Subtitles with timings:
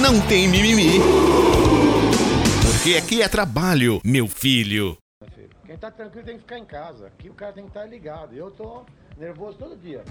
[0.00, 1.00] não tem mimimi.
[2.62, 4.96] Porque aqui é trabalho, meu filho.
[5.66, 7.06] Quem tá tranquilo tem que ficar em casa.
[7.06, 8.34] Aqui o cara tem que estar ligado.
[8.34, 8.82] Eu tô
[9.16, 10.04] nervoso todo dia.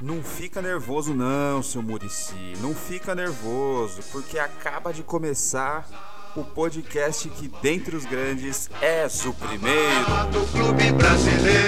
[0.00, 2.54] Não fica nervoso não, seu Murici.
[2.60, 5.88] Não fica nervoso, porque acaba de começar
[6.36, 10.06] o podcast que dentre os grandes és o primeiro.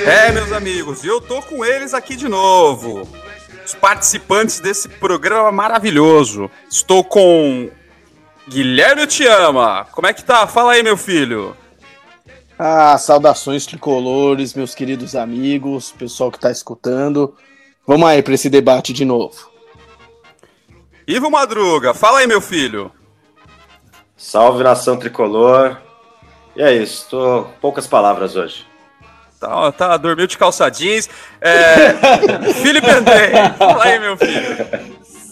[0.06, 3.06] É, meus amigos, e eu tô com eles aqui de novo.
[3.70, 6.50] Os participantes desse programa maravilhoso.
[6.68, 7.70] Estou com
[8.48, 9.86] Guilherme Te Ama.
[9.92, 10.44] Como é que tá?
[10.48, 11.56] Fala aí, meu filho.
[12.58, 17.36] Ah, saudações tricolores, meus queridos amigos, pessoal que tá escutando.
[17.86, 19.48] Vamos aí para esse debate de novo.
[21.06, 22.90] Ivo Madruga, fala aí, meu filho.
[24.16, 25.80] Salve nação tricolor.
[26.56, 28.66] E é isso, tô poucas palavras hoje.
[29.40, 31.08] Tá, tá dormiu de calça jeans.
[31.40, 31.94] É...
[32.62, 34.68] Felipe André, fala aí, meu filho.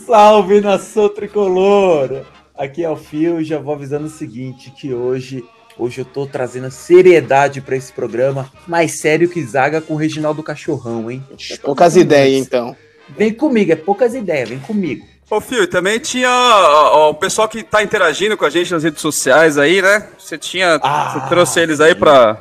[0.06, 2.22] Salve nação tricolor.
[2.56, 5.44] Aqui é o Fio e já vou avisando o seguinte, que hoje
[5.78, 10.42] Hoje eu tô trazendo seriedade para esse programa, mais sério que zaga com o Reginaldo
[10.42, 11.22] Cachorrão, hein?
[11.62, 12.76] Poucas ideias, então.
[13.16, 15.06] Vem comigo, é poucas ideias, vem comigo.
[15.30, 18.82] Ô, Fio, também tinha ó, ó, o pessoal que tá interagindo com a gente nas
[18.82, 20.08] redes sociais aí, né?
[20.18, 20.80] Você tinha.
[20.82, 22.40] Ah, você trouxe eles aí pra,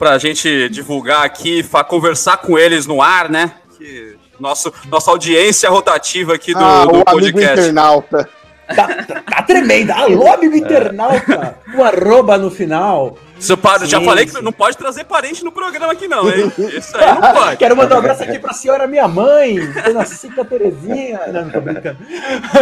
[0.00, 3.52] pra gente divulgar aqui, conversar com eles no ar, né?
[3.76, 7.60] Que nosso, nossa audiência rotativa aqui do, ah, do o amigo podcast.
[7.60, 8.28] internauta.
[8.74, 9.94] Tá, tá, tá tremenda.
[9.94, 11.58] Alô, amigo internauta.
[11.76, 13.18] O arroba no final.
[13.38, 16.50] Seu padre, já falei que não pode trazer parente no programa aqui, não, hein?
[16.78, 17.56] Isso aí não pode.
[17.58, 21.20] Quero mandar um abraço aqui pra senhora minha mãe, Dona Cica Terezinha.
[21.28, 21.98] Não, não tô brincando.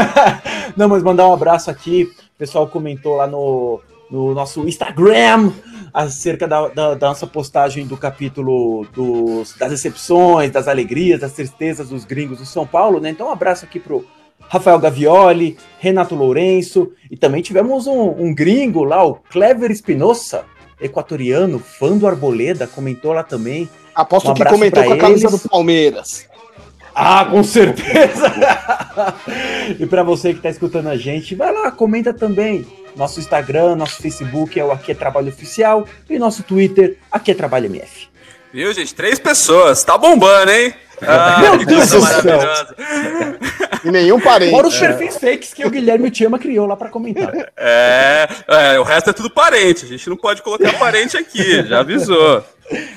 [0.76, 2.10] Não, mas mandar um abraço aqui.
[2.34, 3.80] O pessoal comentou lá no,
[4.10, 5.52] no nosso Instagram
[5.92, 11.88] acerca da, da- da nossa postagem do capítulo dos, das decepções, das alegrias, das tristezas
[11.88, 13.10] dos gringos do São Paulo, né?
[13.10, 14.04] Então, um abraço aqui pro
[14.48, 20.44] Rafael Gavioli, Renato Lourenço, e também tivemos um, um gringo lá, o Clever Espinosa,
[20.80, 23.68] equatoriano, fã do Arboleda, comentou lá também.
[23.94, 25.42] Aposto Um que comentou com a camisa eles.
[25.42, 26.26] do Palmeiras.
[26.94, 28.32] Ah, com certeza!
[29.78, 32.66] e para você que está escutando a gente, vai lá, comenta também.
[32.98, 37.34] Nosso Instagram, nosso Facebook é o Aqui é Trabalho Oficial e nosso Twitter, Aqui é
[37.34, 38.08] Trabalho MF.
[38.52, 38.92] Viu, gente?
[38.92, 39.84] Três pessoas.
[39.84, 40.74] Tá bombando, hein?
[41.00, 42.38] Ah, Meu que Deus coisa do céu.
[42.38, 42.74] maravilhosa.
[43.84, 44.50] E nenhum parente.
[44.50, 47.32] Fora os perfis fakes que o Guilherme Tiama criou lá para comentar.
[47.56, 49.84] É, é, o resto é tudo parente.
[49.84, 52.44] A gente não pode colocar parente aqui, já avisou.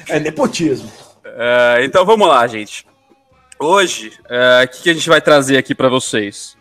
[0.09, 0.91] É nepotismo.
[1.23, 2.87] É, então vamos lá, gente.
[3.59, 6.57] Hoje, é, o que, que a gente vai trazer aqui para vocês?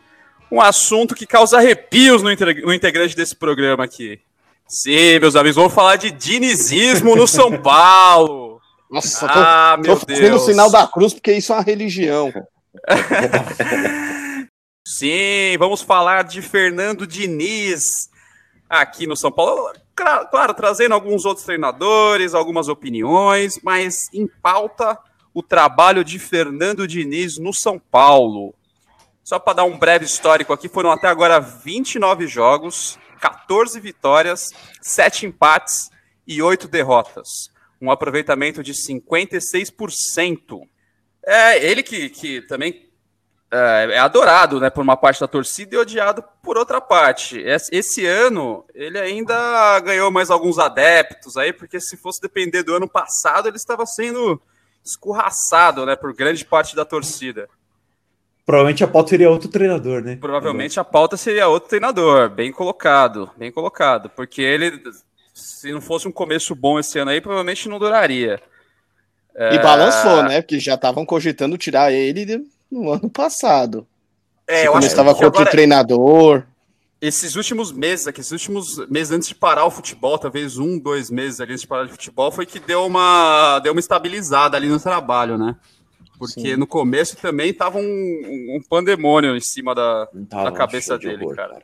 [0.50, 4.20] Um assunto que causa arrepios no, no integrante desse programa aqui.
[4.66, 8.60] Sim, meus amigos, vamos falar de dinizismo no São Paulo.
[8.90, 10.42] Nossa, tô, Ah, tô meu fazendo Deus.
[10.42, 12.32] o sinal da cruz porque isso é uma religião.
[14.86, 18.08] Sim, vamos falar de Fernando Diniz
[18.68, 19.72] aqui no São Paulo.
[19.94, 24.98] Cla- Claro, trazendo alguns outros treinadores, algumas opiniões, mas em pauta
[25.32, 28.54] o trabalho de Fernando Diniz no São Paulo.
[29.30, 34.42] Só para dar um breve histórico aqui, foram até agora 29 jogos, 14 vitórias,
[34.82, 35.88] 7 empates
[36.26, 37.28] e 8 derrotas.
[37.80, 40.62] Um aproveitamento de 56%.
[41.24, 42.90] É ele que, que também
[43.52, 47.38] é, é adorado né, por uma parte da torcida e odiado por outra parte.
[47.40, 52.74] Es- Esse ano, ele ainda ganhou mais alguns adeptos aí, porque se fosse depender do
[52.74, 54.42] ano passado, ele estava sendo
[54.84, 57.48] escorraçado né, por grande parte da torcida.
[58.46, 60.16] Provavelmente a pauta seria outro treinador, né?
[60.16, 64.82] Provavelmente a pauta seria outro treinador, bem colocado, bem colocado, porque ele,
[65.32, 68.40] se não fosse um começo bom esse ano aí, provavelmente não duraria.
[69.52, 70.42] E balançou, né?
[70.42, 73.86] Porque já estavam cogitando tirar ele no ano passado.
[74.46, 76.42] É, Quando estava com outro agora- treinador.
[77.00, 81.08] Esses últimos meses, aqui, esses últimos meses antes de parar o futebol, talvez um, dois
[81.08, 84.68] meses ali antes de parar de futebol, foi que deu uma, deu uma estabilizada ali
[84.68, 85.56] no trabalho, né?
[86.20, 86.56] Porque Sim.
[86.56, 91.34] no começo também tava um, um pandemônio em cima da, da cabeça de dele, horror,
[91.34, 91.62] cara.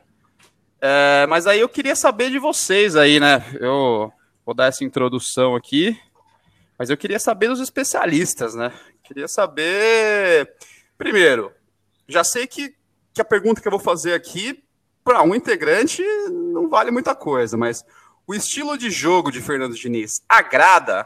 [0.81, 3.45] É, mas aí eu queria saber de vocês aí, né?
[3.59, 4.11] Eu
[4.43, 5.95] vou dar essa introdução aqui,
[6.75, 8.73] mas eu queria saber dos especialistas, né?
[9.03, 10.51] Queria saber.
[10.97, 11.51] Primeiro,
[12.07, 12.73] já sei que,
[13.13, 14.63] que a pergunta que eu vou fazer aqui
[15.03, 16.01] para um integrante
[16.31, 17.85] não vale muita coisa, mas
[18.25, 21.05] o estilo de jogo de Fernando Diniz agrada.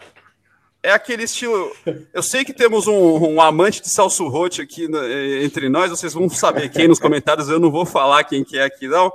[0.83, 1.72] É aquele estilo.
[2.12, 3.89] Eu sei que temos um, um amante de
[4.28, 5.00] Roth aqui no,
[5.44, 8.63] entre nós, vocês vão saber quem nos comentários, eu não vou falar quem que é
[8.63, 9.12] aqui, não.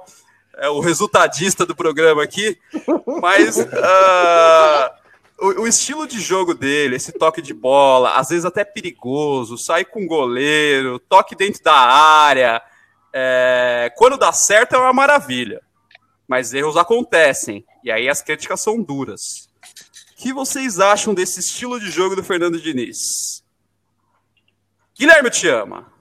[0.59, 2.57] É o resultadista do programa aqui,
[3.21, 4.91] mas uh,
[5.39, 9.85] o, o, estilo de jogo dele, esse toque de bola, às vezes até perigoso, sai
[9.85, 12.63] com goleiro, toque dentro da área.
[13.13, 15.61] É, quando dá certo é uma maravilha,
[16.29, 19.46] mas erros acontecem e aí as críticas são duras.
[20.17, 23.45] O que vocês acham desse estilo de jogo do Fernando Diniz?
[24.99, 25.93] Guilherme te ama.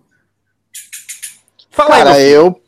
[1.69, 2.61] Fala Cara, aí, eu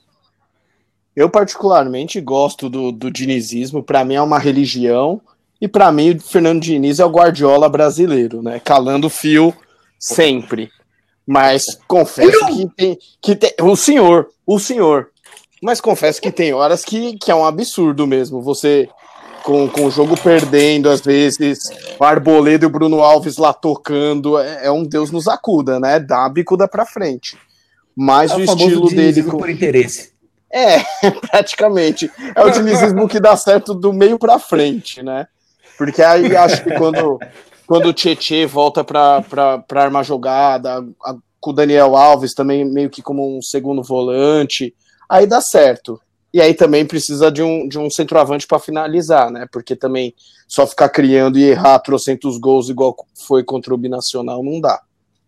[1.15, 3.81] eu particularmente gosto do, do dinizismo.
[3.81, 5.21] Para mim é uma religião
[5.61, 8.59] e para mim o Fernando Diniz é o Guardiola brasileiro, né?
[8.59, 9.55] Calando o fio
[9.97, 10.69] sempre.
[11.25, 13.53] Mas confesso que tem, que tem.
[13.61, 15.11] O senhor, o senhor.
[15.63, 18.41] Mas confesso que tem horas que, que é um absurdo mesmo.
[18.41, 18.89] Você,
[19.47, 24.38] com, com o jogo perdendo, às vezes, o Arboleda e o Bruno Alves lá tocando,
[24.38, 26.01] é, é um Deus nos acuda, né?
[26.01, 27.38] Dá a bicuda pra frente.
[27.95, 29.23] Mas é o, o estilo dele.
[29.23, 29.38] Com...
[29.38, 30.11] por interesse.
[30.51, 30.79] É,
[31.31, 32.11] praticamente.
[32.35, 35.27] É o dinizismo que dá certo do meio para frente, né?
[35.77, 37.17] Porque aí acho que quando
[37.65, 39.23] quando o Tietê volta para
[39.75, 44.75] armar jogada, a, com o Daniel Alves também meio que como um segundo volante,
[45.07, 46.01] aí dá certo.
[46.37, 49.47] E aí também precisa de um, de um centroavante para finalizar, né?
[49.51, 50.13] Porque também
[50.47, 54.79] só ficar criando e errar trocentos gols igual foi contra o Binacional não dá.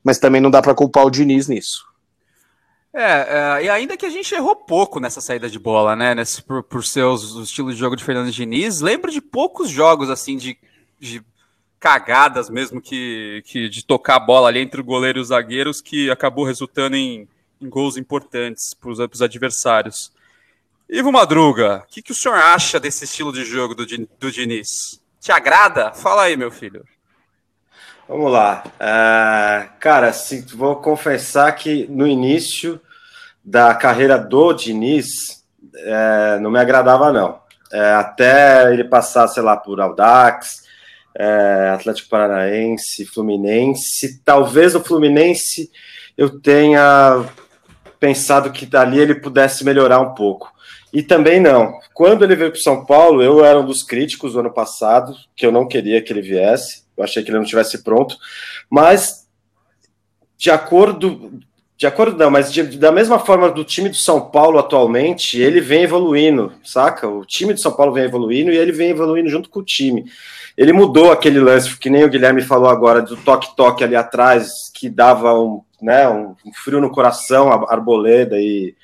[0.04, 1.84] Mas também não dá para culpar o Diniz nisso.
[2.94, 6.14] É, é, e ainda que a gente errou pouco nessa saída de bola, né?
[6.14, 10.38] Nesse, por, por seus estilos de jogo de Fernando Diniz, lembro de poucos jogos assim
[10.38, 10.60] de,
[11.00, 11.24] de
[11.80, 15.82] cagadas mesmo que, que de tocar a bola ali entre o goleiro e os zagueiros
[15.82, 17.28] que acabou resultando em,
[17.60, 20.12] em gols importantes para os adversários.
[20.90, 25.00] Ivo Madruga, o que, que o senhor acha desse estilo de jogo do, do Diniz?
[25.22, 25.94] Te agrada?
[25.94, 26.84] Fala aí, meu filho.
[28.08, 28.64] Vamos lá.
[28.66, 32.82] Uh, cara, sim, vou confessar que no início
[33.46, 35.44] da carreira do Diniz,
[35.76, 37.40] é, não me agradava, não.
[37.72, 40.64] É, até ele passar, sei lá, por Audax,
[41.74, 44.22] Atlético Paranaense, Fluminense.
[44.24, 45.70] Talvez o Fluminense
[46.18, 47.26] eu tenha
[48.00, 50.52] pensado que dali ele pudesse melhorar um pouco.
[50.92, 51.80] E também não.
[51.94, 55.46] Quando ele veio para São Paulo, eu era um dos críticos do ano passado, que
[55.46, 56.84] eu não queria que ele viesse.
[56.98, 58.16] Eu achei que ele não tivesse pronto.
[58.70, 59.28] Mas,
[60.38, 61.40] de acordo.
[61.78, 65.62] De acordo, não, mas de, da mesma forma do time do São Paulo atualmente, ele
[65.62, 67.08] vem evoluindo, saca?
[67.08, 70.04] O time do São Paulo vem evoluindo e ele vem evoluindo junto com o time.
[70.58, 74.90] Ele mudou aquele lance, que nem o Guilherme falou agora, do toque-toque ali atrás, que
[74.90, 78.76] dava um, né, um frio no coração, a Arboleda e,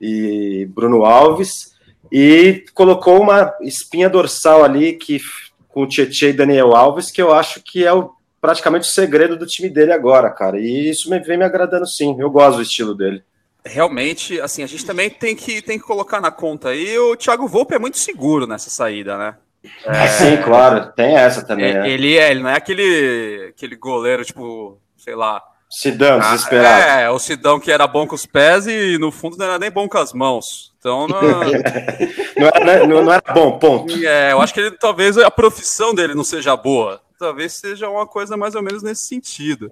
[0.00, 1.72] e Bruno Alves,
[2.10, 5.20] e colocou uma espinha dorsal ali que
[5.68, 8.10] com o Tietchan e Daniel Alves, que eu acho que é o,
[8.40, 10.58] praticamente o segredo do time dele agora, cara.
[10.58, 12.16] E isso me, vem me agradando sim.
[12.18, 13.22] Eu gosto do estilo dele.
[13.64, 16.98] Realmente, assim, a gente também tem que, tem que colocar na conta aí.
[16.98, 19.36] O Thiago Volpe é muito seguro nessa saída, né?
[19.84, 21.70] É, Sim, claro, tem essa também.
[21.70, 21.90] É, né?
[21.90, 25.42] ele, é, ele não é aquele, aquele goleiro, tipo, sei lá.
[25.70, 26.82] Sidão, ah, desesperado.
[26.82, 29.70] É, o Sidão que era bom com os pés e no fundo não era nem
[29.70, 30.72] bom com as mãos.
[30.78, 31.20] Então não.
[32.36, 33.94] não, era, não, não, era bom, ponto.
[34.04, 37.00] É, eu acho que ele, talvez a profissão dele não seja boa.
[37.16, 39.70] Talvez seja uma coisa mais ou menos nesse sentido.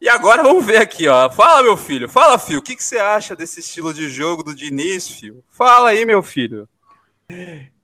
[0.00, 1.28] E agora vamos ver aqui, ó.
[1.28, 2.08] Fala, meu filho.
[2.08, 2.60] Fala, filho.
[2.60, 5.42] O que, que você acha desse estilo de jogo do Diniz, filho?
[5.50, 6.68] Fala aí, meu filho.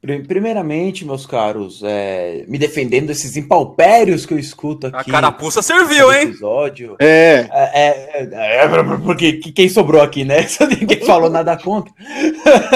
[0.00, 5.10] Primeiramente, meus caros, é, me defendendo desses impalpérios que eu escuto aqui.
[5.10, 6.28] A carapuça serviu, hein?
[6.28, 6.96] Episódio.
[7.00, 7.48] É.
[7.50, 8.68] É, é, é, é
[9.04, 10.46] porque quem sobrou aqui, né?
[10.80, 11.92] Ninguém falou nada contra.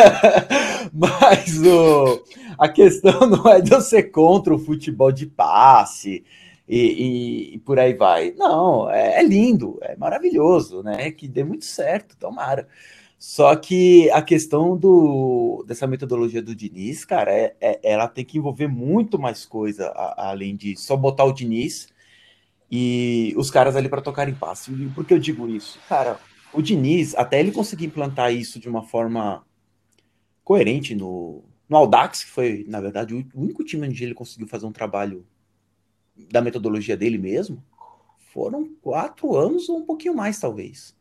[0.93, 2.23] Mas o,
[2.59, 6.25] a questão não é de eu ser contra o futebol de passe
[6.69, 8.33] e, e, e por aí vai.
[8.37, 11.11] Não, é, é lindo, é maravilhoso, né?
[11.11, 12.67] Que dê muito certo, tomara.
[13.19, 18.39] Só que a questão do, dessa metodologia do Diniz, cara, é, é ela tem que
[18.39, 21.89] envolver muito mais coisa a, além de só botar o Diniz
[22.71, 24.71] e os caras ali para tocar em passe.
[24.95, 25.79] Por que eu digo isso?
[25.89, 26.21] Cara,
[26.53, 29.45] o Diniz, até ele conseguir implantar isso de uma forma
[30.45, 34.67] coerente no, no Audax, que foi, na verdade, o único time onde ele conseguiu fazer
[34.67, 35.27] um trabalho
[36.31, 37.63] da metodologia dele mesmo,
[38.33, 40.96] foram quatro anos ou um pouquinho mais, talvez.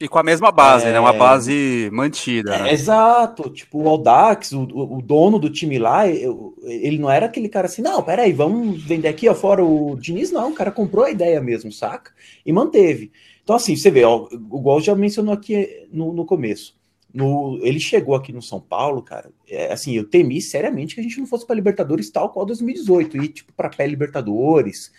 [0.00, 0.92] E com a mesma base, é...
[0.92, 1.00] né?
[1.00, 2.54] Uma base mantida.
[2.54, 2.72] É, né?
[2.72, 3.50] exato.
[3.50, 7.82] Tipo, o Aldax, o, o dono do time lá, ele não era aquele cara assim,
[7.82, 10.50] não, peraí, vamos vender aqui, ó, fora o Diniz, não.
[10.50, 12.12] O cara comprou a ideia mesmo, saca?
[12.46, 13.10] E manteve.
[13.42, 16.76] Então, assim, você vê, ó, igual já mencionou aqui no, no começo.
[17.12, 19.30] no, ele chegou aqui no São Paulo, cara.
[19.48, 23.16] É, assim, eu temi seriamente que a gente não fosse para Libertadores tal qual 2018
[23.16, 24.92] e tipo para pé Libertadores.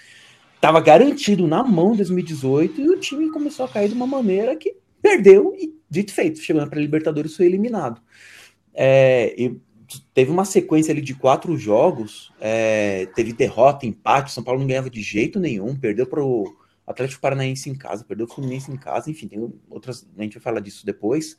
[0.60, 4.76] Tava garantido na mão 2018 e o time começou a cair de uma maneira que
[5.02, 8.02] perdeu e dito feito, chegando para Libertadores foi eliminado.
[8.74, 9.34] É,
[10.14, 14.90] teve uma sequência ali de quatro jogos, é, teve derrota, empate, São Paulo não ganhava
[14.90, 19.10] de jeito nenhum, perdeu para o Atlético Paranaense em casa, perdeu o Fluminense em casa,
[19.10, 21.38] enfim, tem outras, a gente vai falar disso depois,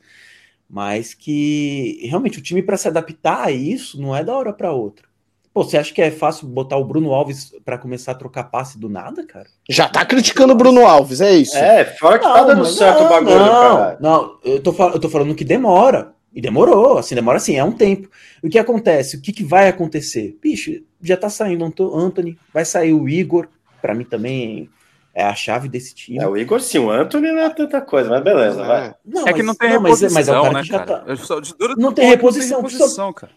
[0.69, 4.71] mas que realmente o time para se adaptar a isso não é da hora para
[4.71, 5.10] outra.
[5.53, 8.79] Pô, você acha que é fácil botar o Bruno Alves para começar a trocar passe
[8.79, 9.47] do nada, cara?
[9.69, 11.57] Já tá criticando o Bruno Alves, é isso?
[11.57, 13.97] É, fora que tá não, tá dando certo não, o bagulho, não, cara.
[13.99, 16.13] Não, eu tô, eu tô falando que demora.
[16.33, 18.09] E demorou, assim, demora assim, é um tempo.
[18.41, 19.17] O que acontece?
[19.17, 20.37] O que, que vai acontecer?
[20.41, 23.49] Bicho, já tá saindo o Anthony, vai sair o Igor,
[23.81, 24.69] para mim também
[25.13, 26.19] é a chave desse time.
[26.19, 28.95] É, o Igor sim, o Anthony não é tanta coisa, mas beleza, vai.
[29.05, 30.61] Não, é mas, que não tem não, reposição, mas, é, mas é o cara né,
[30.61, 30.99] que já cara?
[31.01, 31.75] tá...
[31.77, 32.61] Não tem reposição.
[32.61, 33.33] Não tem reposição, cara.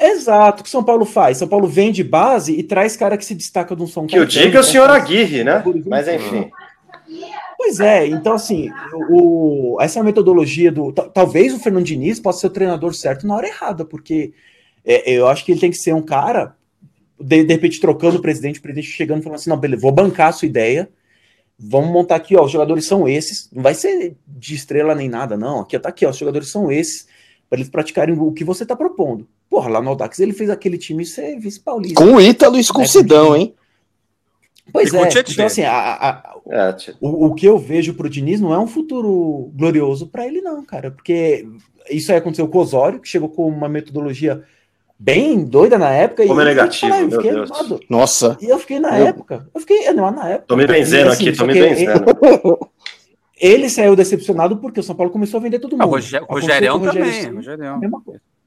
[0.00, 1.38] Exato, o que São Paulo faz?
[1.38, 4.24] São Paulo vende base e traz cara que se destaca de um São Que eu
[4.24, 5.62] diga é o senhor Aguirre, né?
[5.86, 6.50] Mas enfim.
[7.56, 8.70] Pois é, então assim,
[9.08, 10.92] o, essa metodologia do.
[10.92, 14.32] Talvez o Fernando Diniz possa ser o treinador certo na hora errada, porque
[14.84, 16.56] é, eu acho que ele tem que ser um cara,
[17.20, 19.92] de, de repente, trocando o presidente, o presidente chegando e falando assim: não, beleza, vou
[19.92, 20.90] bancar a sua ideia,
[21.58, 25.36] vamos montar aqui, ó, os jogadores são esses, não vai ser de estrela nem nada,
[25.36, 25.60] não.
[25.60, 27.06] Aqui tá aqui, ó, os jogadores são esses,
[27.52, 29.28] para eles praticarem o que você tá propondo.
[29.50, 32.02] Porra, lá no Audax ele fez aquele time ser vice-paulista.
[32.02, 33.54] Com o Ítalo e Escuncidão, hein?
[34.72, 38.54] Pois é, então assim, a, a, é, o, o, que eu vejo pro Diniz não
[38.54, 41.46] é um futuro glorioso para ele não, cara, porque
[41.90, 44.42] isso aí aconteceu com o Osório, que chegou com uma metodologia
[44.98, 46.26] bem doida na época.
[46.26, 47.80] Como e, é negativo, eu fiquei animado.
[47.86, 48.38] Nossa.
[48.40, 49.08] E eu fiquei na eu...
[49.08, 50.46] época, eu fiquei animado na época.
[50.48, 52.02] Tô me benzendo assim, aqui, tô me benzendo.
[53.42, 55.82] Ele, saiu decepcionado porque o São Paulo começou a vender todo mundo.
[55.82, 55.90] Ah, o
[56.34, 57.34] Rogério também, Rogério.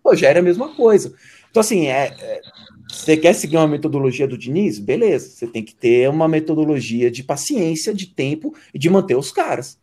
[0.04, 1.14] Rogério é a mesma coisa.
[1.52, 2.42] Então, assim, é, é,
[2.90, 4.80] você quer seguir uma metodologia do Diniz?
[4.80, 9.34] Beleza, você tem que ter uma metodologia de paciência, de tempo e de manter os
[9.34, 9.78] caras.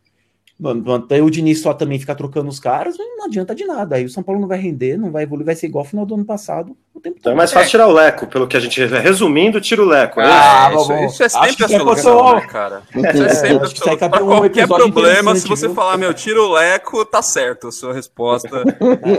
[0.59, 3.95] Manter o Diniz só também ficar trocando os caras, não adianta de nada.
[3.95, 6.05] Aí o São Paulo não vai render, não vai evoluir, vai ser igual ao final
[6.05, 6.77] do ano passado.
[7.03, 8.85] então é mais fácil tirar o Leco, pelo que a gente.
[8.85, 10.21] Resumindo, tira o Leco.
[10.21, 12.83] É ah, é, isso, isso, é sempre a solução, né, cara?
[12.95, 13.97] Isso é, é sempre a solução.
[13.97, 18.63] Pra qualquer problema, se você falar, meu, tira o Leco, tá certo a sua resposta.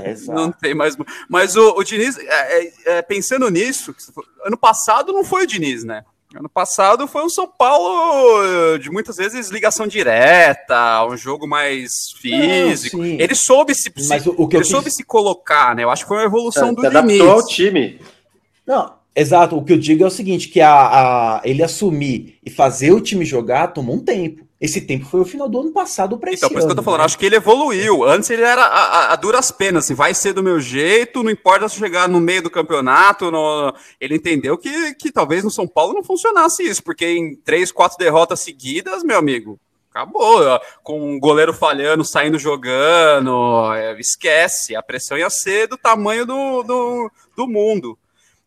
[0.05, 0.97] É, não tem mais.
[1.29, 3.95] Mas o, o Diniz, é, é, pensando nisso,
[4.45, 6.05] ano passado não foi o Diniz, né?
[6.37, 12.11] Ano passado foi um São Paulo eh, de muitas vezes ligação direta, um jogo mais
[12.21, 12.97] físico.
[12.97, 15.85] Não, ele soube se, Mas o, que ele soube se colocar, né?
[15.85, 16.97] Eu acho que foi uma evolução é, do Diniz.
[16.97, 18.01] adaptou ao time.
[18.67, 19.57] Não, exato.
[19.57, 23.01] O que eu digo é o seguinte, que a, a, ele assumir e fazer o
[23.01, 24.44] time jogar tomou um tempo.
[24.65, 26.83] Esse tempo foi o final do ano passado para Então, por isso que eu tô
[26.83, 27.05] falando, né?
[27.05, 28.03] acho que ele evoluiu.
[28.03, 31.31] Antes ele era a, a, a, duras penas, assim, vai ser do meu jeito, não
[31.31, 33.31] importa se chegar no meio do campeonato.
[33.31, 33.75] No...
[34.01, 37.99] Ele entendeu que, que talvez no São Paulo não funcionasse isso, porque em três, quatro
[37.99, 40.41] derrotas seguidas, meu amigo, acabou.
[40.83, 44.75] Com um goleiro falhando, saindo jogando, é, esquece.
[44.75, 47.99] A pressão ia ser do tamanho do, do, do mundo.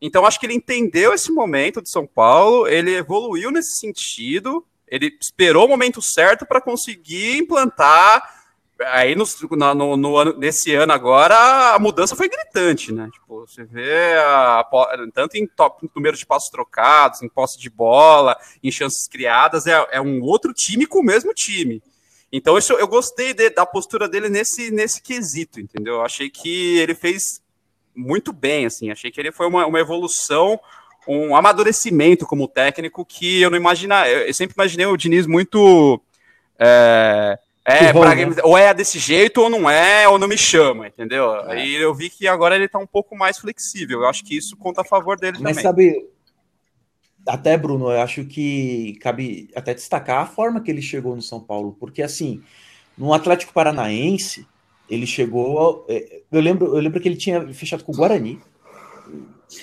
[0.01, 5.17] Então, acho que ele entendeu esse momento de São Paulo, ele evoluiu nesse sentido ele
[5.22, 8.36] esperou o momento certo para conseguir implantar.
[8.79, 9.25] Aí no,
[9.75, 13.10] no, no, ano, nesse ano agora a mudança foi gritante, né?
[13.12, 14.63] Tipo, você vê a,
[15.13, 19.88] tanto em top número de passos trocados, em posse de bola, em chances criadas, é,
[19.91, 21.82] é um outro time com o mesmo time.
[22.32, 25.96] Então isso, eu gostei de, da postura dele nesse, nesse quesito, entendeu?
[25.96, 27.41] Eu achei que ele fez
[27.96, 30.60] muito bem, assim, achei que ele foi uma, uma evolução
[31.08, 34.08] um amadurecimento como técnico que eu não imagina.
[34.08, 36.02] Eu sempre imaginei o Diniz muito.
[36.60, 38.36] É, é bom, pra, né?
[38.44, 41.36] ou é desse jeito, ou não é, ou não me chama, entendeu?
[41.50, 41.66] É.
[41.66, 44.02] E eu vi que agora ele tá um pouco mais flexível.
[44.02, 45.64] Eu acho que isso conta a favor dele Mas também.
[45.64, 46.10] sabe,
[47.28, 51.42] até Bruno, eu acho que cabe até destacar a forma que ele chegou no São
[51.42, 52.42] Paulo, porque assim,
[52.98, 54.48] no Atlético Paranaense,
[54.90, 55.86] ele chegou.
[55.90, 58.42] É, eu lembro, eu lembro que ele tinha fechado com o Guarani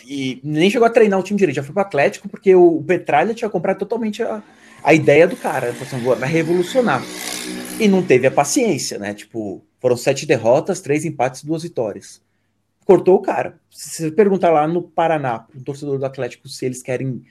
[0.07, 3.35] e nem chegou a treinar o time direito, já foi pro Atlético, porque o Petralha
[3.35, 4.43] tinha comprado totalmente a,
[4.83, 5.73] a ideia do cara.
[5.75, 7.03] Falou assim, vai revolucionar.
[7.79, 9.13] E não teve a paciência, né?
[9.13, 12.23] Tipo, foram sete derrotas, três empates, duas vitórias.
[12.87, 13.59] Cortou o cara.
[13.71, 17.23] Se você perguntar lá no Paraná, o torcedor do Atlético, se eles querem.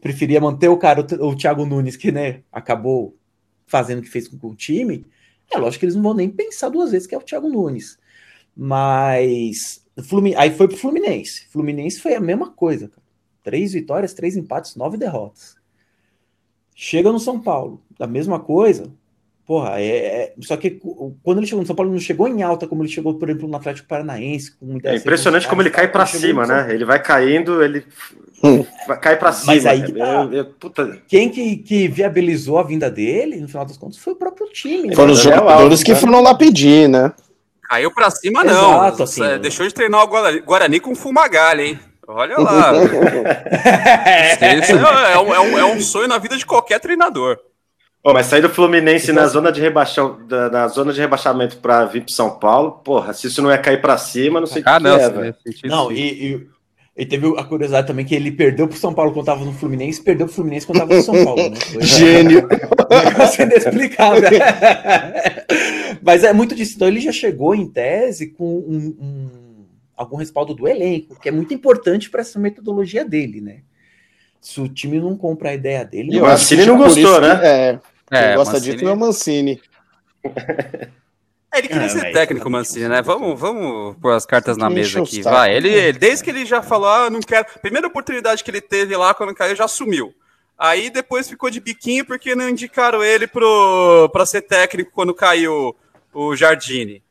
[0.00, 3.16] Preferia manter o cara, o Thiago Nunes, que né, acabou
[3.66, 5.06] fazendo o que fez com o time,
[5.52, 7.98] é lógico que eles não vão nem pensar duas vezes que é o Thiago Nunes.
[8.56, 9.83] Mas
[10.36, 11.46] Aí foi pro Fluminense.
[11.50, 13.02] Fluminense foi a mesma coisa, cara.
[13.42, 15.56] Três vitórias, três empates, nove derrotas.
[16.74, 18.90] Chega no São Paulo, a mesma coisa.
[19.46, 20.80] Porra, é, é- Só que
[21.22, 23.46] quando ele chegou no São Paulo, não chegou em alta como ele chegou, por exemplo,
[23.46, 24.54] no Atlético Paranaense.
[24.82, 26.74] É impressionante como ele cai pra chegou cima, né?
[26.74, 27.84] Ele vai caindo, ele
[28.42, 28.64] Hum.
[28.88, 29.52] vai- cai pra cima.
[29.52, 30.22] Mas aí que tá.
[30.24, 34.14] Eu- eu- puta, Quem que, que viabilizou a vinda dele, no final das contas, foi
[34.14, 34.88] o próprio time.
[34.88, 34.96] né?
[34.96, 35.98] Foram os Daniel jogadores Alves, que né?
[35.98, 37.12] foram lá pedir, né?
[37.74, 38.74] Caiu pra cima, não.
[38.86, 39.36] Exato, assim, né?
[39.38, 41.80] Deixou de treinar o Guarani, com fumagalha, hein?
[42.06, 42.72] Olha lá.
[44.40, 47.36] É, é um, é um- é um sonho na vida de qualquer treinador.
[48.02, 51.56] Pô, mas sair do Fluminense Então, na zona de rebaixar, da- na zona de rebaixamento
[51.56, 54.60] para vir para São Paulo, porra, se isso não é cair para cima, não sei
[54.60, 54.96] o que, Ah, não.
[54.98, 55.34] que é, velho.
[55.64, 55.98] Não, e,
[56.34, 56.46] e,
[56.98, 60.02] e teve a curiosidade também que ele perdeu pro São Paulo quando tava no Fluminense,
[60.02, 61.56] perdeu pro Fluminense quando tava no São Paulo, né?
[61.72, 62.46] Foi Gênio.
[62.90, 64.28] um negócio inexplicável.
[66.02, 66.74] Mas é muito disso.
[66.76, 71.32] Então ele já chegou em tese com um- um- algum respaldo do elenco, que é
[71.32, 73.58] muito importante para essa metodologia dele, né?
[74.40, 77.20] Se o time não compra a ideia dele, E o Mancini não gostou, isso que-
[77.20, 77.40] né?
[77.42, 79.60] É, quem É, gosta Mancini- disso é o Mancini.
[81.52, 83.00] É, ele queria Ah, ser técnico, Mancini, né?
[83.00, 85.22] Vamos, vamos pôr as cartas na mesa aqui.
[85.22, 85.54] Vai.
[85.56, 85.76] Ele, né?
[85.88, 87.46] ele- desde que ele já falou, ah, não quero.
[87.62, 90.12] Primeira oportunidade que ele teve lá quando caiu, já sumiu.
[90.58, 95.74] Aí depois ficou de biquinho porque não indicaram ele pro, pra ser técnico quando caiu
[96.14, 97.02] o Jardine.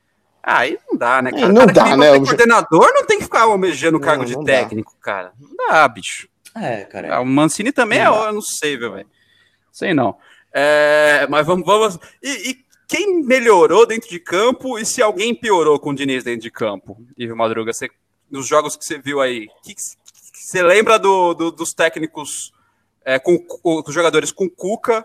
[0.41, 1.47] Aí não dá, né, É, cara?
[1.47, 4.33] não cara dá, né, o coordenador não tem que ficar almejando o Não, cargo de
[4.33, 4.51] não dá.
[4.53, 5.31] técnico, cara.
[5.39, 6.27] Não dá, bicho.
[6.55, 7.15] É, cara.
[7.15, 8.25] Ah, O Mancini também é, Não dá.
[8.27, 9.07] eu não sei, viu, velho.
[9.71, 10.15] Sei não.
[10.53, 11.97] É, mas vamos, vamos.
[12.21, 12.57] E, e
[12.87, 16.97] quem melhorou dentro de campo e se alguém piorou com o Diniz dentro de campo?
[17.17, 17.89] Ivo Madruga, você,
[18.29, 19.81] nos jogos que você viu aí, que, que
[20.35, 22.51] você lembra do, do- dos técnicos
[23.03, 25.03] é, com, com os jogadores com Cuca?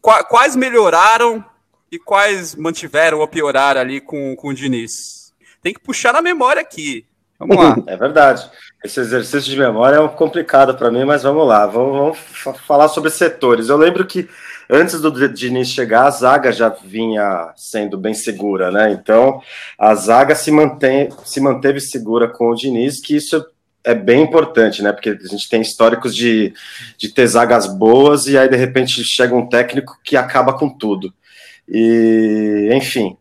[0.00, 1.44] Qua- quais melhoraram
[1.90, 5.32] e quais mantiveram ou pioraram ali com, com o Diniz?
[5.62, 7.04] Tem que puxar na memória aqui.
[7.38, 7.76] Vamos lá.
[7.86, 8.48] É verdade.
[8.84, 11.66] Esse exercício de memória é um complicado para mim, mas vamos lá.
[11.66, 13.68] Vamos, vamos fa- falar sobre setores.
[13.68, 14.28] Eu lembro que
[14.70, 18.92] antes do Diniz chegar, a zaga já vinha sendo bem segura, né?
[18.92, 19.42] Então,
[19.78, 23.44] a zaga se, mantém, se manteve segura com o Diniz, que isso
[23.82, 24.92] é bem importante, né?
[24.92, 26.52] Porque a gente tem históricos de,
[26.96, 31.12] de ter zagas boas e aí, de repente, chega um técnico que acaba com tudo.
[31.68, 33.16] E, enfim.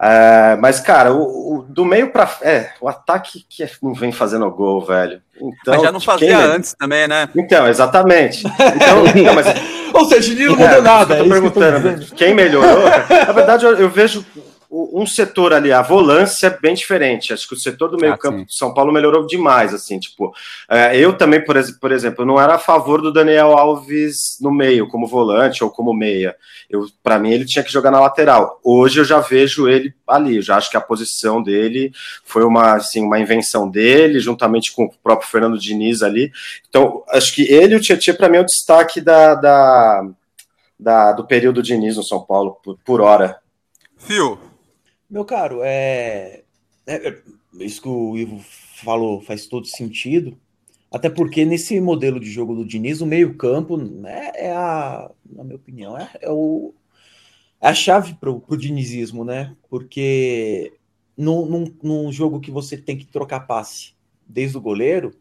[0.00, 4.50] É, mas, cara, o, o- do meio para é, o ataque que não vem fazendo
[4.50, 5.22] gol, velho.
[5.36, 7.28] Então, mas já não quem fazia me- antes também, né?
[7.36, 8.44] Então, exatamente.
[8.46, 9.46] Então, não, mas
[9.94, 11.14] Ou seja, ele não é, mudou nada.
[11.14, 12.14] eu é tô tô perguntando, dizendo.
[12.16, 12.82] quem melhorou?
[13.26, 14.24] Na verdade, eu, eu vejo
[14.74, 17.32] um setor ali, a volância é bem diferente.
[17.32, 20.32] Acho que o setor do meio Ah, de São Paulo melhorou demais, assim, tipo,
[20.70, 24.50] é, eu também, por, ex- por exemplo, não era a favor do Daniel Alves no
[24.50, 26.34] meio, como volante ou como meia.
[26.70, 28.58] Eu, para mim, ele tinha que jogar na lateral.
[28.64, 31.92] Hoje eu já vejo ele ali, eu já acho que a posição dele
[32.24, 36.32] foi uma, assim, uma invenção dele, juntamente com o próprio Fernando Diniz ali.
[36.68, 40.06] Então, acho que ele e o Tietchan, para mim, é o destaque da, da,
[40.80, 43.36] da- do período Diniz no São Paulo, por, por hora.
[43.98, 44.38] Fio,
[45.12, 46.44] Meu caro, é...
[46.86, 47.22] é- é-
[47.60, 50.38] Isso que o Ivo falou faz todo sentido.
[50.92, 55.56] Até porque nesse modelo de jogo do Diniz, o meio-campo né, é a, na minha
[55.56, 56.74] opinião, é, é o,
[57.60, 59.56] é a chave para o dinizismo, né?
[59.70, 60.72] Porque
[61.16, 63.94] num, num, num jogo que você tem que trocar passe
[64.28, 65.12] desde o goleiro,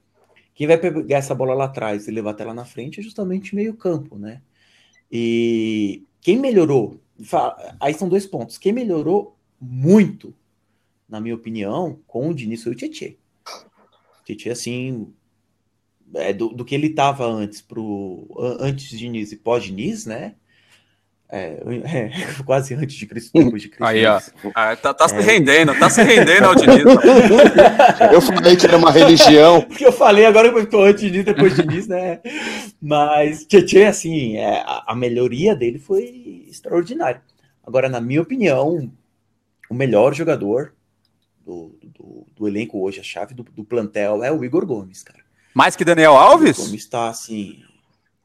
[0.55, 3.55] quem vai pegar essa bola lá atrás e levar até lá na frente é justamente
[3.55, 4.41] meio-campo, né?
[5.11, 6.99] E quem melhorou,
[7.79, 8.57] aí são dois pontos.
[8.57, 10.33] Quem melhorou muito,
[11.07, 13.13] na minha opinião, com o Diniz foi o Tietchan.
[14.25, 15.13] Tietchan, assim,
[16.15, 20.35] é, do, do que ele estava antes pro an- antes de Diniz e pós-Diniz, né?
[21.33, 22.11] É, é,
[22.43, 23.85] quase antes de Cristo, depois de Cristo.
[23.85, 24.19] Aí, ó.
[24.53, 25.21] Ah, tá, tá se É.
[25.21, 26.83] rendendo, tá se rendendo ao Diniz.
[28.11, 29.61] Eu falei que era uma religião.
[29.61, 32.19] Porque eu falei agora que eu tô antes de depois de Diniz, né?
[32.81, 37.21] Mas Tietchan, assim, é, a, a melhoria dele foi extraordinária.
[37.65, 38.91] Agora, na minha opinião,
[39.71, 40.73] o melhor jogador
[41.45, 45.19] do, do, do elenco hoje, a chave do, do plantel, é o Igor Gomes, cara.
[45.53, 46.57] Mais que Daniel O Alves?
[46.57, 47.59] Gomes tá assim.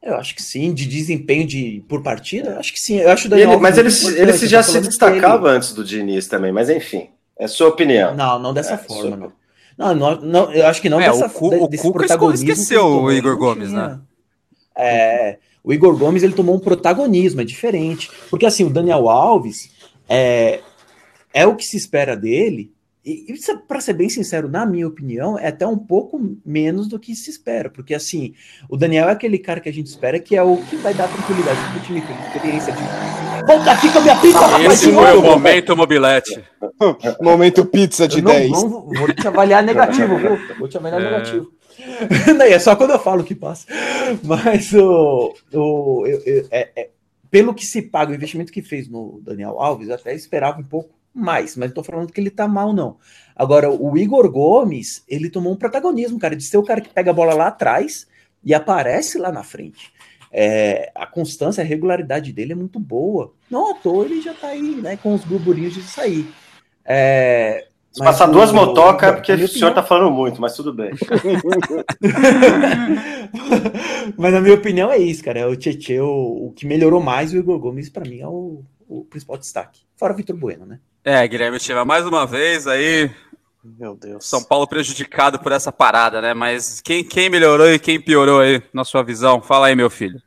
[0.03, 2.97] Eu acho que sim, de desempenho de, por partida, eu acho que sim.
[2.97, 5.83] Eu acho o Daniel ele- Alves mas ele, ele se já se destacava antes do
[5.83, 8.07] Diniz também, mas enfim, é sua opinião.
[8.11, 8.17] dele.
[8.17, 9.31] Não, não dessa É, forma, sua- não.
[9.77, 12.85] Não, não, não, eu acho que não É, dessa o Cu- o Cuca protagonismo esqueceu
[13.03, 13.87] o Igor Gomes, tinha.
[13.89, 13.99] né?
[14.75, 18.09] É, o Igor Gomes ele tomou um protagonismo, é diferente.
[18.29, 19.69] Porque assim, o Daniel Alves
[20.09, 20.61] é,
[21.33, 22.71] é o que se espera dele,
[23.05, 26.99] e, e para ser bem sincero, na minha opinião, é até um pouco menos do
[26.99, 27.69] que se espera.
[27.69, 28.33] Porque assim,
[28.69, 31.07] o Daniel é aquele cara que a gente espera que é o que vai dar
[31.07, 31.99] tranquilidade pro time,
[32.33, 32.79] experiência de.
[33.47, 36.43] Volta aqui com a minha pizza, rapaz, Esse foi o momento mobilete.
[37.21, 38.51] Momento pizza de Eu não- 10.
[38.51, 40.37] não vou- te avaliar negativo, viu?
[40.59, 41.05] Vou te avaliar É.
[41.05, 41.51] negativo.
[42.37, 43.65] Não, é só quando eu falo que passa.
[44.23, 46.89] Mas o, o, eu- eu- é- é-
[47.31, 50.63] pelo que se paga, o investimento que fez no Daniel Alves, eu até esperava um
[50.63, 52.97] pouco mais, mas não tô falando que ele tá mal, não.
[53.35, 57.11] Agora, o Igor Gomes, ele tomou um protagonismo, cara, de ser o cara que pega
[57.11, 58.07] a bola lá atrás
[58.43, 59.91] e aparece lá na frente.
[60.31, 63.33] É, a constância, a regularidade dele é muito boa.
[63.49, 66.27] Não à toa ele já tá aí, né, com os burburinhos de sair.
[66.83, 70.91] É, Se passar duas motocas é porque o senhor tá falando muito, mas tudo bem.
[74.17, 75.39] mas na minha opinião é isso, cara.
[75.39, 78.63] É o Tietchan, o, o que melhorou mais o Igor Gomes, para mim, é o,
[78.87, 79.81] o principal destaque.
[79.95, 80.79] Fora o Vitor Bueno, né?
[81.03, 83.09] É, Guilherme Tiva, mais uma vez aí.
[83.63, 84.25] Meu Deus.
[84.25, 86.33] São Paulo prejudicado por essa parada, né?
[86.33, 89.41] Mas quem, quem melhorou e quem piorou aí, na sua visão?
[89.41, 90.21] Fala aí, meu filho.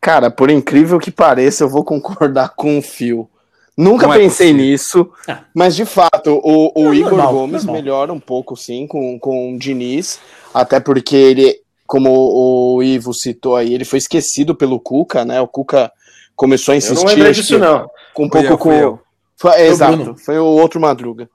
[0.00, 3.28] Cara, por incrível que pareça, eu vou concordar com o Fio.
[3.76, 4.66] Nunca Não é pensei possível.
[4.70, 5.40] nisso, Ah.
[5.52, 7.82] mas de fato, o, o Não, Igor normal, Gomes normal.
[7.82, 10.20] melhora um pouco, sim, com, com o Diniz,
[10.52, 15.40] até porque ele, como o Ivo citou aí, ele foi esquecido pelo Cuca, né?
[15.40, 15.90] O Cuca
[16.36, 17.90] começou a Eu não insistir lembrei disso, que, não.
[18.12, 19.03] com um pouco eu, com.
[19.36, 20.18] Foi- o exato, Bruno.
[20.18, 21.28] foi o outro Madruga.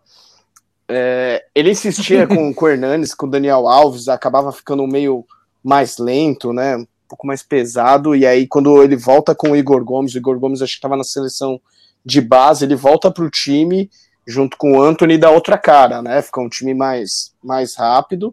[0.88, 5.24] É, ele insistia com, com o Hernanes, com o Daniel Alves, acabava ficando meio
[5.64, 6.78] mais lento, né?
[6.78, 8.16] Um pouco mais pesado.
[8.16, 10.98] E aí, quando ele volta com o Igor Gomes, o Igor Gomes acho que estava
[10.98, 11.62] na seleção
[12.04, 13.90] de base, ele volta para o time
[14.26, 16.22] junto com o Anthony da outra cara, né?
[16.22, 18.32] Fica um time mais, mais rápido.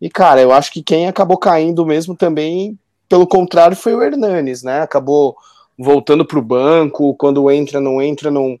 [0.00, 4.62] E, cara, eu acho que quem acabou caindo mesmo também, pelo contrário, foi o Hernanes,
[4.62, 4.80] né?
[4.80, 5.36] Acabou
[5.78, 8.56] voltando para o banco, quando entra, não entra num,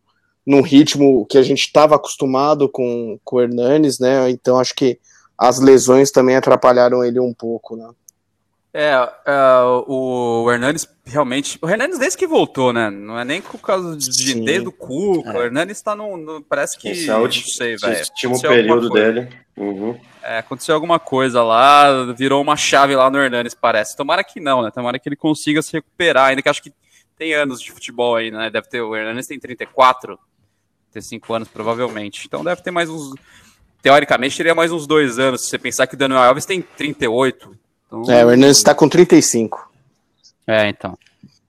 [0.46, 4.28] num ritmo que a gente estava acostumado com, com o Hernanes, né?
[4.30, 4.98] Então acho que
[5.38, 7.88] as lesões também atrapalharam ele um pouco, né?
[8.76, 8.90] É,
[9.24, 9.34] é,
[9.86, 11.58] o Hernanes realmente.
[11.62, 12.90] O Hernanes desde que voltou, né?
[12.90, 14.44] Não é nem por causa de Sim.
[14.44, 15.30] desde o Cuca.
[15.30, 15.38] É.
[15.38, 16.16] O Hernanes tá no.
[16.16, 16.88] no- parece que.
[16.88, 17.98] Esse é o não sei, velho.
[17.98, 19.12] último Aconteceu alguma período coisa.
[19.12, 19.28] dele.
[19.56, 19.96] Uhum.
[20.24, 23.96] É, aconteceu alguma coisa lá, virou uma chave lá no Hernanes, parece.
[23.96, 24.72] Tomara que não, né?
[24.74, 26.72] Tomara que ele consiga se recuperar, ainda que acho que
[27.16, 28.50] tem anos de futebol aí, né?
[28.50, 28.80] Deve ter.
[28.80, 30.18] O Hernanes tem 34,
[30.94, 32.24] 35 anos, provavelmente.
[32.26, 33.14] Então deve ter mais uns.
[33.82, 37.54] Teoricamente, teria mais uns dois anos, se você pensar que o Daniel Alves tem 38.
[37.86, 39.70] Então, É, o Hernanes está com 35.
[40.46, 40.96] É, então.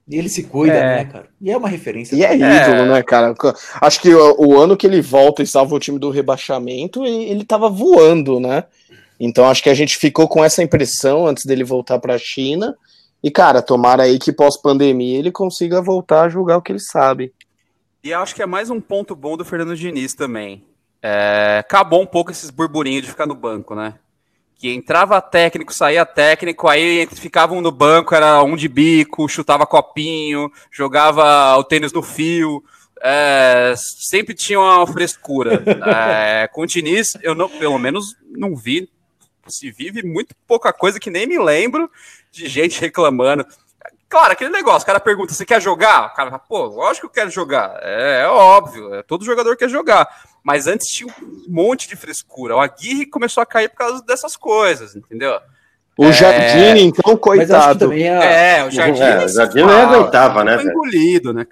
[0.07, 0.97] E ele se cuida, É.
[0.97, 1.27] né, cara?
[1.41, 2.15] E é uma referência.
[2.15, 3.33] E é ídolo, né, cara?
[3.81, 7.23] Acho que o, o ano que ele volta e salva o time do rebaixamento, ele,
[7.23, 8.65] ele tava voando, né?
[9.19, 12.75] Então acho que a gente ficou com essa impressão antes dele voltar para a China.
[13.23, 17.31] E, cara, tomara aí que pós-pandemia ele consiga voltar a jogar o que ele sabe.
[18.05, 20.63] E acho que é mais um ponto bom do Fernando Diniz também.
[21.01, 23.95] É, acabou um pouco esses burburinhos de ficar no banco, né?
[24.59, 30.51] Que entrava técnico, saía técnico, aí ficavam no banco, era um de bico, chutava copinho,
[30.71, 32.63] jogava o tênis no fio,
[33.01, 35.63] é, sempre tinha uma frescura.
[35.83, 38.87] É, com o Diniz, eu não, pelo menos não vi,
[39.47, 41.89] se vive muito pouca coisa que nem me lembro
[42.31, 43.47] de gente reclamando.
[44.15, 46.07] Claro, aquele negócio, o cara pergunta, você quer jogar?
[46.07, 47.77] O cara fala, pô, lógico que eu quero jogar.
[47.81, 50.07] É, é óbvio, é, todo jogador quer jogar.
[50.41, 52.55] Mas antes tinha um monte de frescura.
[52.55, 55.37] O Aguirre começou a cair por causa dessas coisas, entendeu?
[55.97, 56.13] O É.
[56.13, 57.91] Jardim, então, coitado.
[57.91, 58.59] é.
[58.59, 59.01] É, o Jardim.
[59.01, 61.45] É, o Jardim não aguentava, né, Foi engolido, né?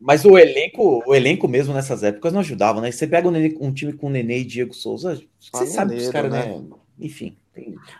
[0.00, 2.90] Mas o elenco, o elenco mesmo nessas épocas não ajudava, né?
[2.90, 6.08] Você pega um, Nenê- um time com Nenê e Diego Souza, você sabe que os
[6.10, 6.46] caras, né?
[6.46, 6.64] né?
[6.98, 7.36] Enfim.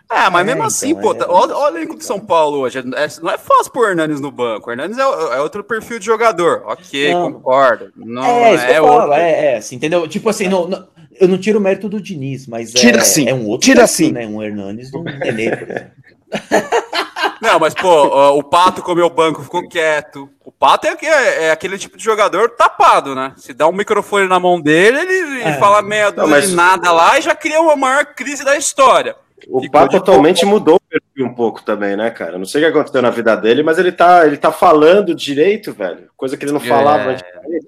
[0.09, 2.59] Ah, mas É, mesmo então, assim, é- pô, tá- olha, olha o elenco São Paulo
[2.59, 2.79] hoje.
[2.79, 2.83] É-
[3.21, 4.69] não é fácil pôr o Hernanes no banco.
[4.69, 6.63] O Hernanes é, é outro perfil de jogador.
[6.65, 7.33] Ok, Não.
[7.33, 7.91] concordo.
[7.95, 9.13] Não é, isso que eu falo, outro.
[9.13, 10.07] é, é, assim, entendeu?
[10.07, 10.87] Tipo assim, não, não-
[11.19, 13.81] eu não tiro o mérito do Diniz, mas Tira é, sim, é um outro tira
[13.81, 14.11] perfil, sim.
[14.11, 14.27] né?
[14.27, 15.91] Um Hernanes do Nenê, por exemplo.
[17.39, 17.87] Não, mas, pô,
[18.37, 20.27] o Pato comeu o banco, ficou quieto.
[20.43, 23.31] O Pato é, aque- é aquele tipo de jogador tapado, né?
[23.37, 25.53] Se dá um microfone na mão dele, ele É.
[25.59, 29.15] fala meia dúzia mas- de nada lá e já cria uma maior crise da história.
[29.47, 32.39] O Ficou Pato de atualmente mudou o perfil um pouco também, né, cara?
[32.39, 35.71] Não sei o que aconteceu na vida dele, mas ele tá, ele tá falando direito,
[35.73, 36.09] velho.
[36.17, 37.17] Coisa que ele não falava É.
[37.47, 37.61] Ele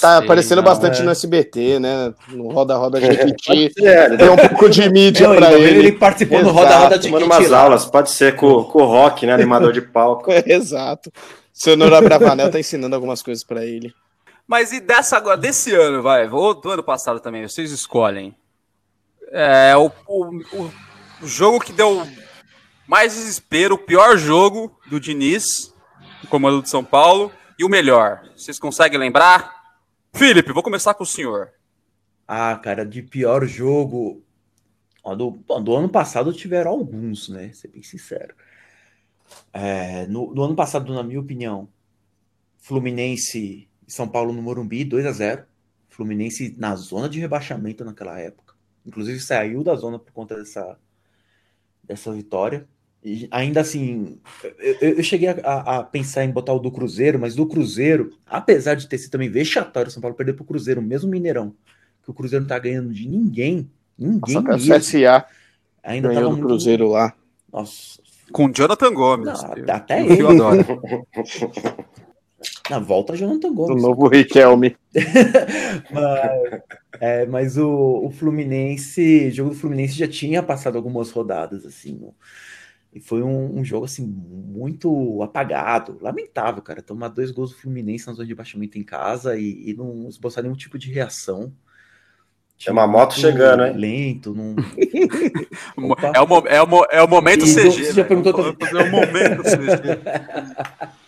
[0.00, 1.04] tá Sei, aparecendo não, bastante é.
[1.04, 2.14] no SBT, né?
[2.28, 3.72] No Roda Roda Jequiti.
[3.84, 5.92] É, ele Tem um pouco de mídia Não, pra ele, ele.
[5.92, 9.26] participou no Exato, Roda Roda de tomando umas aulas, pode ser com, com o Rock,
[9.26, 9.32] né?
[9.34, 10.30] Animador de palco.
[10.46, 11.12] Exato.
[11.52, 13.92] Sonora Bravanel tá ensinando algumas coisas pra ele.
[14.46, 18.32] Mas e dessa agora, desse ano, vai, ou do ano passado também, vocês escolhem.
[19.32, 20.24] É, o, o,
[20.62, 20.70] o-
[21.22, 22.06] o jogo que deu
[22.86, 25.74] mais desespero, o pior jogo do Diniz,
[26.22, 28.28] no comando de São Paulo, e o melhor.
[28.36, 29.54] Vocês conseguem lembrar?
[30.12, 31.52] Felipe, vou começar com o senhor.
[32.26, 34.22] Ah, cara, de pior jogo.
[35.02, 35.30] Ó, do,
[35.62, 37.52] do ano passado tiveram alguns, né?
[37.52, 38.34] Ser bem sincero.
[39.52, 41.68] É, no, no ano passado, na minha opinião,
[42.58, 45.44] Fluminense e São Paulo no Morumbi, 2 a 0
[45.88, 48.54] Fluminense na zona de rebaixamento naquela época.
[48.84, 50.78] Inclusive saiu da zona por conta dessa,
[51.86, 52.66] dessa vitória.
[53.30, 54.18] ainda assim,
[54.58, 58.74] eu, eu cheguei a, a, pensar em botar o do Cruzeiro, mas do Cruzeiro, apesar
[58.74, 61.54] de ter sido também vexatório, São Paulo perder pro Cruzeiro, mesmo Mineirão,
[62.02, 64.74] que o Cruzeiro não tá ganhando de ninguém, ninguém Nossa, mesmo.
[64.74, 65.26] CSA
[65.82, 67.14] ainda tava do Cruzeiro lá.
[67.52, 68.00] Nossa.
[68.32, 69.42] Com Jonathan Gomes.
[69.42, 70.64] Não, até eu, eu adoro.
[72.70, 73.82] Na volta, Jonathan Gomes.
[73.82, 74.76] O novo Riquelme.
[75.90, 76.60] mas,
[77.00, 82.00] é, mas o, o Fluminense, o jogo do Fluminense já tinha passado algumas rodadas, assim,
[82.92, 88.06] e foi um, um, jogo, assim, muito apagado, lamentável, cara, tomar dois gols do Fluminense
[88.06, 91.52] na zona de baixamento em casa e, e não esboçar nenhum tipo de reação.
[92.56, 93.76] Tinha uma moto chegando, hein?
[93.76, 94.56] Lento, não.
[96.14, 97.70] é, o, é, o, é o momento e CG.
[97.70, 98.08] Você já né?
[98.08, 100.96] perguntou É o momento CG.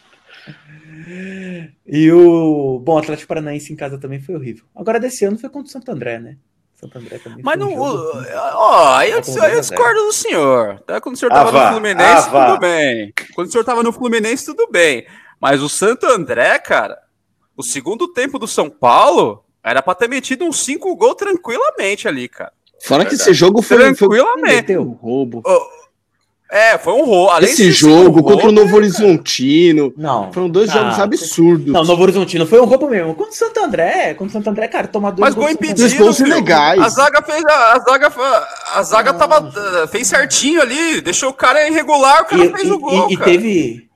[1.87, 2.81] E o.
[2.81, 4.65] Bom, o Atlético Paranaense em casa também foi horrível.
[4.75, 6.37] Agora, desse ano foi contra o Santo André, né?
[6.75, 7.41] Santo André também.
[7.43, 7.75] Mas não.
[7.77, 10.81] Ó, aí eu, eu discordo do senhor.
[10.81, 11.01] Tá?
[11.01, 13.13] Quando o senhor tava ah, no Fluminense, ah, tudo bem.
[13.35, 15.07] Quando o senhor tava no Fluminense, tudo bem.
[15.41, 16.99] Mas o Santo André, cara,
[17.57, 22.29] o segundo tempo do São Paulo era pra ter metido uns cinco gols tranquilamente ali,
[22.29, 22.53] cara.
[22.81, 23.77] Fora que esse jogo foi.
[23.79, 24.67] Tranquilamente.
[24.67, 25.43] Foi um roubo.
[26.51, 27.45] É, foi um roubo.
[27.45, 29.93] Esse jogo contra o Novo Horizontino.
[29.97, 30.33] Não.
[30.33, 31.73] Foram dois ah, jogos absurdos.
[31.73, 33.15] Não, Novo Horizontino foi um roubo mesmo.
[33.15, 35.81] Contra o Santo André, contra o Santo André, cara, tomar dois Mas gol impedido.
[35.81, 36.81] Dois gols legais.
[36.81, 37.45] A zaga fez.
[37.45, 38.13] A, a zaga,
[38.75, 41.03] a zaga tava, eh, fez certinho ali.
[41.03, 43.11] Deixou o cara irregular, o cara e, fez e, o gol.
[43.11, 43.88] E, e teve.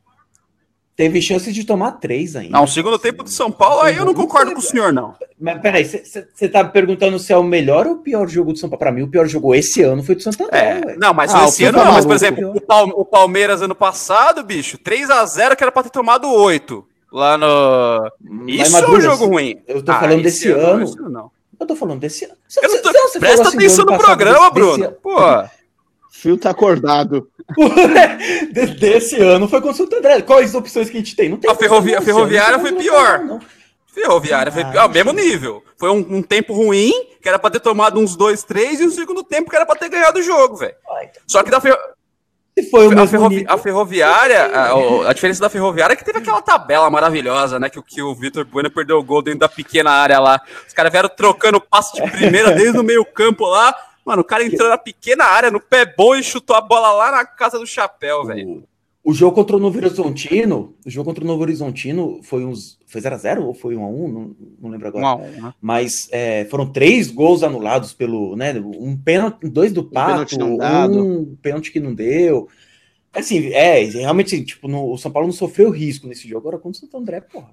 [0.94, 2.58] Teve chance de tomar três ainda.
[2.58, 5.14] Não, segundo tempo do São Paulo, aí eu não concordo com o senhor, não.
[5.40, 8.68] Mas peraí, você tá perguntando se é o melhor ou o pior jogo do São
[8.68, 8.78] Paulo?
[8.78, 10.58] Pra mim, o pior jogo esse ano foi do Santo André.
[10.58, 11.92] É, não, mas ah, esse ano não.
[11.92, 12.52] Mas, por exemplo,
[12.94, 16.86] o, Palmeiras ano passado, bicho, 3x0 que era pra ter tomado 8.
[17.10, 18.46] Lá no.
[18.46, 19.62] Isso é um jogo ruim.
[19.66, 20.86] Eu tô ah, falando desse ano.
[20.86, 21.08] ano.
[21.08, 21.30] não.
[21.58, 22.34] Eu tô falando desse ano.
[22.48, 23.08] Cê, eu tô...
[23.08, 24.88] Cê, Presta assim atenção no programa, desse, Bruno.
[24.88, 25.00] Desse...
[25.00, 25.18] Pô.
[26.10, 27.28] Fio tá acordado.
[28.78, 30.22] desse ano foi o Santo André.
[30.22, 31.28] Quais opções que a gente tem?
[31.28, 33.20] Não tem a, ferrovi a ferroviária foi pior.
[33.20, 33.40] Não.
[33.92, 35.62] Ferroviária foi pior, mesmo nível.
[35.76, 38.90] Foi um, um, tempo ruim, que era pra ter tomado uns dois, três, e um
[38.90, 40.74] segundo tempo que era pra ter ganhado o jogo, velho.
[41.26, 41.76] Só que da ferro...
[42.70, 46.88] foi a, ferrovi a, ferroviária, a, a, diferença da ferroviária é que teve aquela tabela
[46.88, 47.68] maravilhosa, né?
[47.68, 50.40] Que, que o Vitor Bueno perdeu o gol dentro da pequena área lá.
[50.66, 53.74] Os caras vieram trocando passe de primeira desde o meio-campo lá.
[54.04, 57.10] Mano, o cara entrou na pequena área, no pé bom e chutou a bola lá
[57.12, 58.64] na casa do chapéu, velho.
[59.04, 62.78] O jogo contra o Novo Horizontino, o jogo contra o Novo Horizontino foi uns.
[62.86, 64.12] Foi 0x0 ou foi 1x1?
[64.12, 65.24] Não, não lembro agora.
[65.24, 65.54] 1x1, né?
[65.60, 68.36] Mas é, foram três gols anulados pelo.
[68.36, 72.48] Né, um pênalti, dois do Pato, um, um pênalti que não deu.
[73.12, 76.48] Assim, é, realmente, tipo, no, o São Paulo não sofreu risco nesse jogo.
[76.48, 77.50] Agora, contra o Santo André, porra.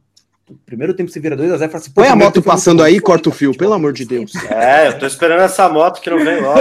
[0.65, 1.91] Primeiro tempo você vira 2x0 fala assim.
[1.91, 4.31] Põe a moto passando aí corta o fio, pelo amor de Deus.
[4.49, 6.59] É, eu tô esperando essa moto que não vem logo.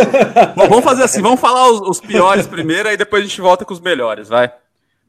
[0.54, 3.64] Bom, vamos fazer assim, vamos falar os, os piores primeiro, aí depois a gente volta
[3.64, 4.52] com os melhores, vai.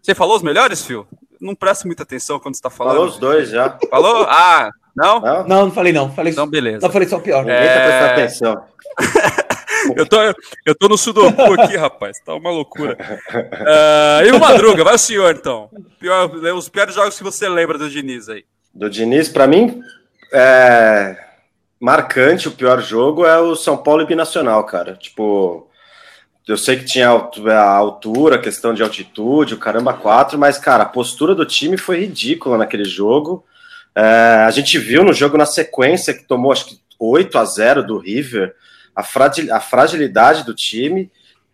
[0.01, 1.07] Você falou os melhores, Fio?
[1.39, 2.95] Não presta muita atenção quando você tá falando.
[2.95, 3.77] Falou os dois já.
[3.89, 4.25] Falou?
[4.29, 5.19] Ah, não?
[5.19, 6.11] Não, não, não falei não.
[6.11, 6.79] Falei então, beleza.
[6.81, 7.41] Não, falei só o pior.
[7.41, 7.73] Ninguém é...
[7.73, 8.63] tá prestando atenção.
[9.95, 10.17] eu, tô,
[10.65, 12.19] eu tô no Sudoku aqui, rapaz.
[12.25, 12.97] Tá uma loucura.
[13.33, 15.69] Uh, e o Madruga, vai o senhor, então.
[15.99, 18.43] Pior, os piores jogos que você lembra do Diniz aí.
[18.73, 19.81] Do Diniz, para mim,
[20.31, 21.29] é
[21.79, 24.95] marcante o pior jogo é o São Paulo e Binacional, cara.
[24.95, 25.69] Tipo,
[26.47, 30.87] eu sei que tinha a altura, questão de altitude, o caramba, quatro, mas, cara, a
[30.87, 33.45] postura do time foi ridícula naquele jogo.
[33.95, 34.01] É,
[34.45, 37.97] a gente viu no jogo na sequência que tomou, acho que 8 a 0 do
[37.97, 38.53] River,
[38.95, 41.09] a, a fragilidade do time.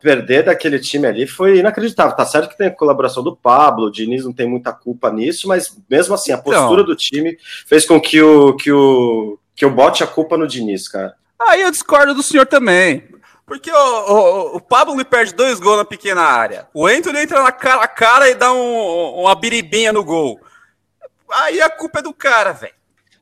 [0.06, 2.15] Perder daquele time ali foi inacreditável.
[2.15, 5.48] Tá certo que tem a colaboração do Pablo, o Diniz não tem muita culpa nisso,
[5.48, 9.65] mas mesmo assim, a postura então, do time fez com que o, que o que
[9.65, 11.15] eu bote a culpa no Diniz, cara.
[11.41, 13.04] Aí eu discordo do senhor também.
[13.48, 16.68] Porque o, o, o, Pablo me perde dois gols na pequena área.
[16.72, 20.39] O Anthony entra na cara a cara e dá um, uma biribinha no gol.
[21.32, 22.75] Aí a culpa é do cara, velho.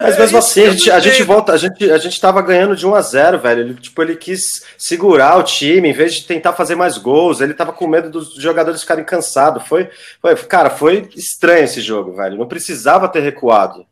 [0.04, 2.76] Mas mesmo é assim, a gente, a gente, volta, a gente, a gente tava ganhando
[2.76, 3.62] de 1 a 0 velho.
[3.62, 4.42] Ele, tipo, ele quis
[4.78, 8.34] segurar o time, em vez de tentar fazer mais gols, ele tava com medo dos
[8.36, 9.66] jogadores ficarem cansados.
[9.66, 9.89] Foi,
[10.22, 12.38] foi, cara, foi estranho esse jogo, velho.
[12.38, 13.86] Não precisava ter recuado.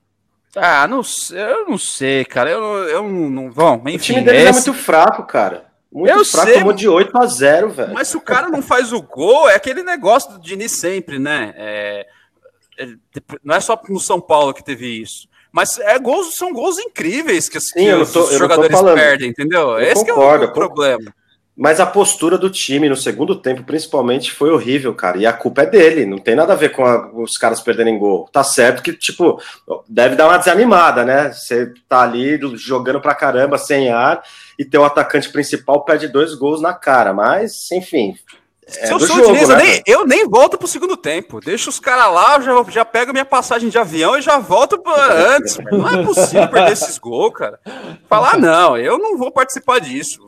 [0.53, 2.49] Ah, não, eu não sei, cara.
[2.49, 3.49] Eu, eu não.
[3.49, 4.59] Bom, enfim, o time deles é esse...
[4.59, 5.71] é muito fraco, cara.
[5.89, 7.93] Muito eu fraco, sei, tomou de 8 a 0, velho.
[7.93, 11.53] Mas se o cara não faz o gol, é aquele negócio do Diniz sempre, né?
[11.55, 12.07] É,
[12.79, 12.87] é,
[13.43, 15.30] não é só no São Paulo que teve isso.
[15.51, 19.71] Mas é gols, são gols incríveis que, Sim, que os tô, jogadores perdem, entendeu?
[19.71, 21.13] Eu Esse concordo, é o problema.
[21.55, 25.17] Mas a postura do time no segundo tempo, principalmente, foi horrível, cara.
[25.17, 27.99] E a culpa é dele, não tem nada a ver com a, os caras perderem
[27.99, 28.27] gol.
[28.31, 29.39] Tá certo que, tipo,
[29.87, 31.31] deve dar uma desanimada, né?
[31.31, 34.23] Você tá ali jogando pra caramba, sem ar,
[34.57, 37.13] e teu atacante principal perde dois gols na cara.
[37.13, 38.15] Mas, enfim,
[38.71, 41.39] Se eu sou o Diniz, eu, nem, eu nem volto pro segundo tempo.
[41.39, 44.79] Deixa os caras lá, eu já, já pego minha passagem de avião e já volto
[44.79, 44.93] pra
[45.35, 45.57] antes.
[45.71, 47.59] Não é possível perder esses gols, cara.
[48.07, 50.19] Falar, não, eu não vou participar disso.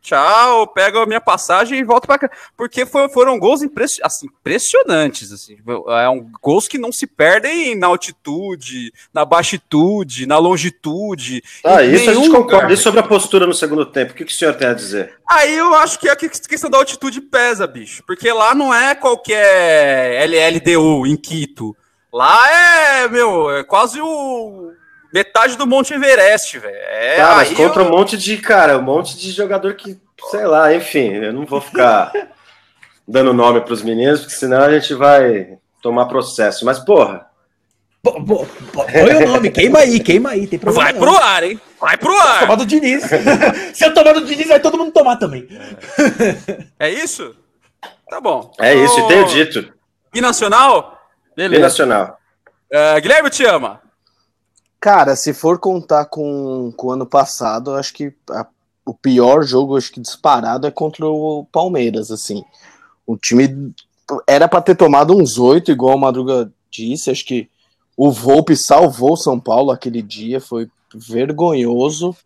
[0.00, 2.30] Tchau, pego a minha passagem e volto para cá.
[2.56, 5.32] Porque foi, foram gols impression, assim, impressionantes.
[5.32, 5.56] Assim.
[5.88, 11.42] É um, gols que não se perdem na altitude, na baixitude, na longitude.
[11.64, 12.72] Ah, isso a gente concorda.
[12.72, 15.14] E sobre a postura no segundo tempo, o que, que o senhor tem a dizer?
[15.28, 18.02] Aí eu acho que a questão da altitude pesa, bicho.
[18.06, 21.76] Porque lá não é qualquer LLDU em Quito.
[22.12, 24.71] Lá é, meu, é quase o
[25.12, 26.74] metade do Monte Everest, velho.
[26.74, 27.86] É, tá, mas contra eu...
[27.86, 29.98] um monte de, cara, um monte de jogador que,
[30.30, 32.12] sei lá, enfim, eu não vou ficar
[33.06, 36.64] dando nome para os meninos, porque senão a gente vai tomar processo.
[36.64, 37.26] Mas, porra.
[38.02, 40.46] Põe o nome, queima aí, queima aí.
[40.48, 41.60] Tem problema vai pro ar, hein?
[41.80, 42.40] Vai pro ar.
[42.40, 43.04] Tomar do Diniz.
[43.72, 45.46] Se eu tomar do Diniz, vai todo mundo tomar também.
[46.80, 47.36] É isso?
[48.10, 48.50] Tá bom.
[48.58, 49.72] É isso, e tenho dito.
[50.12, 50.98] Binacional?
[51.36, 51.60] Beleza.
[51.60, 52.18] Binacional.
[52.72, 53.80] Uh, Guilherme te ama.
[54.82, 58.44] Cara, se for contar com, com o ano passado, acho que a,
[58.84, 62.42] o pior jogo, acho que disparado, é contra o Palmeiras, assim.
[63.06, 63.72] O time
[64.26, 67.48] era para ter tomado uns oito, igual o Madruga disse, acho que
[67.96, 72.16] o Volpe salvou São Paulo aquele dia, foi vergonhoso,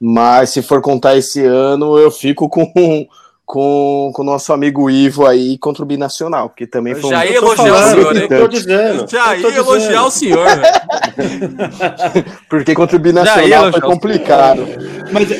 [0.00, 3.06] mas se for contar esse ano, eu fico com
[3.46, 7.22] com, com o nosso amigo Ivo aí contra o Binacional, que também foi já um...
[7.22, 8.28] ia elogiar o senhor, hein?
[8.28, 10.46] Tô dizendo, já ia elogiar o senhor,
[12.48, 14.66] Porque contra o Binacional foi complicado.
[15.12, 15.38] Mas eu...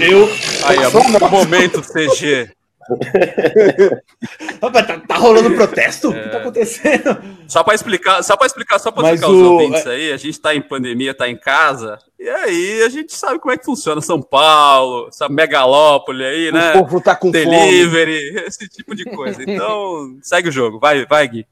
[0.00, 0.28] eu...
[0.66, 2.55] Aí, ó, momento CG.
[4.62, 6.12] Rapaz, tá, tá, rolando protesto?
[6.12, 6.20] É...
[6.20, 7.18] O que tá acontecendo?
[7.48, 9.34] Só para explicar, só para explicar, só para explicar o...
[9.34, 13.12] os ouvintes aí, a gente tá em pandemia, tá em casa, e aí a gente
[13.12, 16.70] sabe como é que funciona São Paulo, essa megalópole aí, né?
[16.70, 18.40] O povo tá com Delivery, fome.
[18.46, 19.42] esse tipo de coisa.
[19.42, 21.46] Então, segue o jogo, vai, vai, Gui.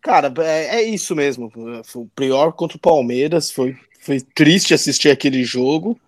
[0.00, 1.52] Cara, é, é isso mesmo.
[1.94, 5.98] O pior contra o Palmeiras, foi, foi triste assistir aquele jogo.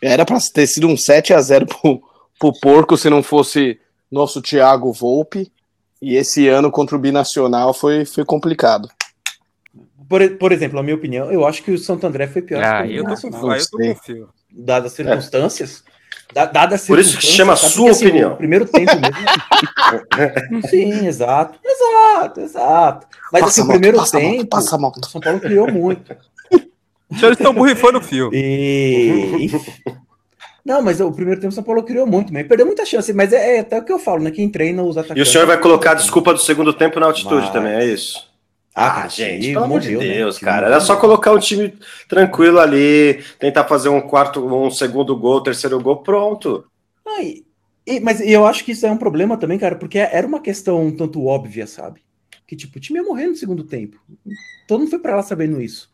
[0.00, 2.07] Era para ter sido um 7 a 0 pro
[2.38, 3.78] pro porco se não fosse
[4.10, 5.50] nosso Thiago Volpe.
[6.00, 8.88] E esse ano contra o Binacional foi, foi complicado.
[10.08, 12.62] Por, por exemplo, na minha opinião, eu acho que o Santo André foi pior.
[12.62, 14.28] Ah, eu tô, eu tô confio.
[14.50, 15.84] Dadas as circunstâncias.
[16.34, 16.46] É.
[16.46, 17.72] Dadas Por isso que chama sabe?
[17.72, 18.28] sua porque, opinião.
[18.30, 20.62] Assim, primeiro tempo mesmo.
[20.68, 21.58] Sim, exato.
[21.64, 23.06] Exato, exato.
[23.32, 24.96] Mas passa assim, o primeiro passa tempo, moto, passa moto.
[25.04, 26.14] o São Paulo criou muito.
[27.10, 28.30] Os senhores estão borrifando o fio.
[28.32, 29.50] E...
[30.68, 33.10] Não, mas o primeiro tempo o São Paulo criou muito, mas perdeu muita chance.
[33.14, 34.30] Mas é, é, até o que eu falo, né?
[34.30, 35.18] Quem treina os atacantes.
[35.18, 37.50] E o senhor vai colocar a desculpa do segundo tempo na altitude mas...
[37.50, 38.28] também, é isso?
[38.74, 39.96] Ah, ah gente, pelo amor de?
[39.96, 40.44] Deus, né?
[40.46, 40.66] cara.
[40.66, 41.72] Era só colocar um time
[42.06, 46.66] tranquilo ali, tentar fazer um quarto, um segundo gol, terceiro gol, pronto.
[47.06, 47.42] Ah, e,
[47.86, 50.84] e, mas eu acho que isso é um problema também, cara, porque era uma questão
[50.84, 52.02] um tanto óbvia, sabe?
[52.46, 53.96] Que tipo, o time ia morrer no segundo tempo.
[54.66, 55.90] Todo mundo foi para lá sabendo isso.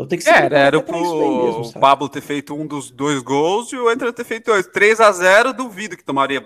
[0.00, 0.50] Então tem que ser.
[0.50, 4.10] É, era pro mesmo, o Pablo ter feito um dos dois gols e o Entra
[4.10, 4.66] ter feito dois.
[4.66, 6.42] 3 a 0 duvido que tomaria.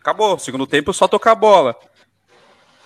[0.00, 0.38] Acabou.
[0.38, 1.76] Segundo tempo, só tocar a bola.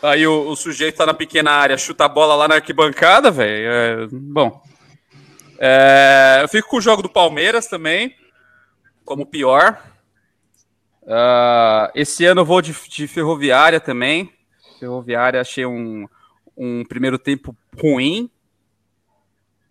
[0.03, 3.71] Aí o, o, sujeito tá na pequena área, chuta a bola lá na arquibancada, velho.
[3.71, 4.63] É, bom.
[5.59, 8.17] É, eu fico com o jogo do Palmeiras também,
[9.05, 9.81] como pior.
[11.03, 14.33] Uh, esse ano eu vou de, de, Ferroviária também.
[14.81, 16.09] Ferroviária achei um,
[16.57, 18.31] um primeiro tempo ruim.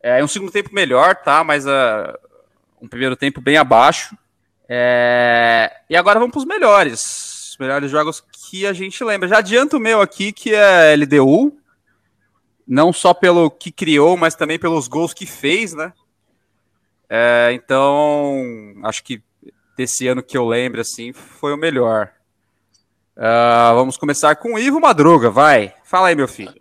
[0.04, 1.44] É um segundo tempo melhor, tá?
[1.44, 2.18] Mas uh,
[2.82, 4.18] um primeiro tempo bem abaixo.
[4.68, 5.72] É...
[5.90, 7.52] E agora vamos para os melhores.
[7.52, 9.28] Os melhores jogos que a gente lembra.
[9.28, 11.58] Já adianto o meu aqui, que é LDU.
[12.68, 15.94] Não só pelo que criou, mas também pelos gols que fez, né?
[17.10, 19.22] É, então, acho que
[19.76, 22.10] desse ano que eu lembro, assim, foi o melhor.
[23.18, 25.74] Uh, vamos começar com o Ivo Madruga, vai.
[25.84, 26.61] Fala aí, meu filho.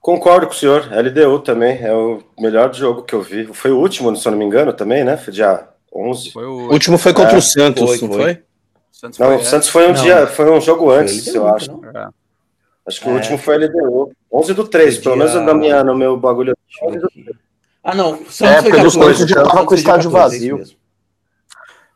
[0.00, 3.46] Concordo com o senhor, LDU também, é o melhor jogo que eu vi.
[3.52, 5.16] Foi o último, se eu não me engano, também, né?
[5.18, 6.30] Foi dia 11.
[6.30, 8.42] Foi o último foi contra é, o Santos, foi, não foi?
[8.90, 10.02] Santos não, o Santos foi um não.
[10.02, 11.80] dia, foi um jogo antes, LDU, eu acho.
[11.94, 12.08] É.
[12.86, 13.10] Acho que é.
[13.10, 14.12] o último foi LDU.
[14.32, 16.56] 11 do 3, pelo menos na minha, no meu bagulho.
[17.84, 18.16] Ah, não.
[18.26, 20.62] Santos é, foi dois já tava com o estádio vazio.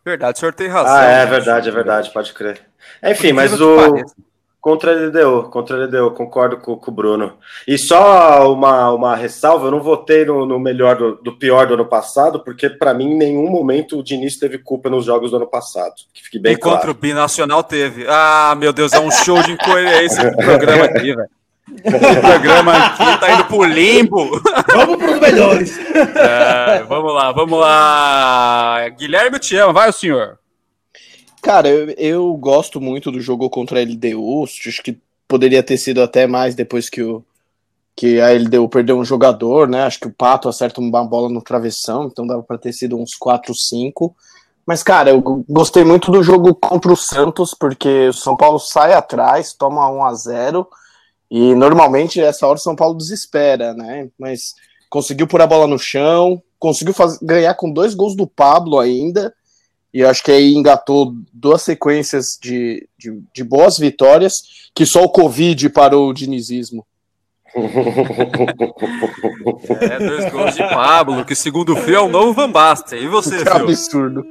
[0.05, 0.95] Verdade, o senhor tem razão.
[0.95, 2.61] Ah, é verdade, é verdade, pode crer.
[3.03, 3.95] Enfim, mas o.
[4.65, 7.35] Contra a LDU, contra a LDU, concordo com, com, o Bruno.
[7.69, 11.75] E só uma, uma ressalva, eu não votei no, no melhor do, do, pior do
[11.75, 15.37] ano passado, porque para mim em nenhum momento o Diniz teve culpa nos jogos do
[15.37, 15.93] ano passado.
[16.15, 16.79] Que fique bem e claro.
[16.79, 18.07] contra o Binacional teve.
[18.09, 21.29] Ah, meu Deus, é um show de incoerência esse programa aqui, velho.
[21.69, 24.41] O programa aqui tá indo pro limbo.
[24.73, 25.79] Vamos pros melhores.
[25.79, 28.89] É, vamos lá, vamos lá.
[28.97, 29.75] Guilherme, eu te amo.
[29.75, 30.39] Vai o senhor.
[31.45, 34.45] Cara, eu, eu gosto muito do jogo contra a LDU.
[34.45, 37.23] Acho que poderia ter sido até mais depois que, o,
[37.95, 39.83] que a LDU perdeu um jogador, né?
[39.83, 43.15] Acho que o Pato acerta uma bola no travessão, então dava para ter sido uns
[43.15, 44.17] 4, 5.
[44.65, 48.95] Mas, cara, eu gostei muito do jogo contra o Santos, porque o São Paulo sai
[48.95, 50.67] atrás, toma 1 a 0
[51.31, 54.09] e normalmente essa hora o São Paulo desespera, né?
[54.19, 54.55] Mas
[54.89, 59.35] conseguiu pôr a bola no chão, conseguiu ganhar com dois gols do Pablo ainda,
[59.95, 65.09] e acho que aí engatou duas sequências de, de, de boas vitórias, que só o
[65.09, 66.85] Covid parou o dinizismo.
[69.81, 73.01] É, dois gols de Pablo, que segundo o Fio é o novo Van Basten.
[73.01, 74.27] E você, Que absurdo.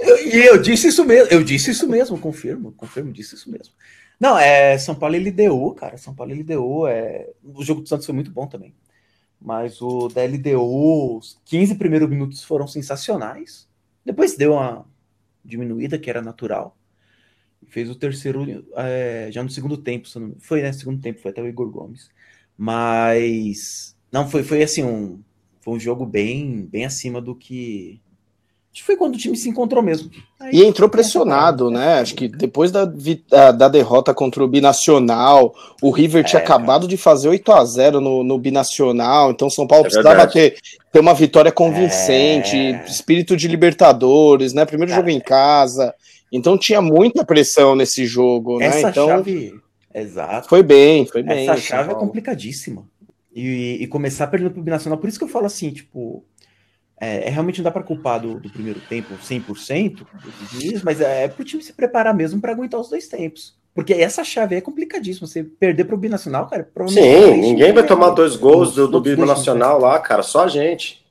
[0.00, 3.74] E eu, eu disse isso mesmo, eu disse isso mesmo, confirmo, confirmo, disse isso mesmo.
[4.18, 5.98] Não, é São Paulo ele deu, cara.
[5.98, 6.86] São Paulo ele deu.
[6.86, 7.28] É...
[7.44, 8.74] O jogo do Santos foi muito bom também.
[9.38, 13.67] Mas o da LDU, os 15 primeiros minutos foram sensacionais.
[14.08, 14.86] Depois deu uma
[15.44, 16.76] diminuída, que era natural.
[17.68, 18.46] Fez o terceiro
[18.76, 20.08] é, já no segundo tempo.
[20.18, 20.72] não- Foi, né?
[20.72, 22.10] Segundo tempo, foi até o Igor Gomes.
[22.56, 23.96] Mas.
[24.12, 25.22] Não, foi, foi assim, um.
[25.60, 28.00] Foi um jogo bem, bem acima do que.
[28.78, 30.08] Acho que foi quando o time se encontrou mesmo.
[30.38, 31.98] Aí- E entrou pressionado, né?
[31.98, 32.84] Acho que depois da,
[33.28, 35.52] da, da derrota contra o Binacional,
[35.82, 39.66] o River tinha É, acabado de fazer 8 a 0 no, no Binacional, então São
[39.66, 40.56] Paulo É precisava ter,
[40.92, 42.84] ter uma vitória convincente, É.
[42.86, 44.64] espírito de Libertadores, né?
[44.64, 45.92] Primeiro jogo em casa.
[46.30, 48.66] Então tinha muita pressão nesse jogo, né?
[48.66, 49.54] Essa Então chave.
[49.92, 50.48] Exato.
[50.48, 51.48] foi bem, foi bem.
[51.48, 52.84] Essa chave é complicadíssima.
[53.34, 56.24] E, e começar perdendo pro Binacional, por isso que eu falo assim, tipo,
[57.00, 61.00] é, é realmente não dá para culpar do, do primeiro tempo 100% do Diniz, mas
[61.00, 63.56] é, é pro time se preparar mesmo para aguentar os dois tempos.
[63.74, 65.26] Porque essa chave é complicadíssima.
[65.26, 68.14] Você perder pro Binacional, cara, provavelmente Sim, dois ninguém vai times, tomar né?
[68.16, 71.04] dois gols Os do, do outros Bibo dois Nacional lá, cara, só a gente.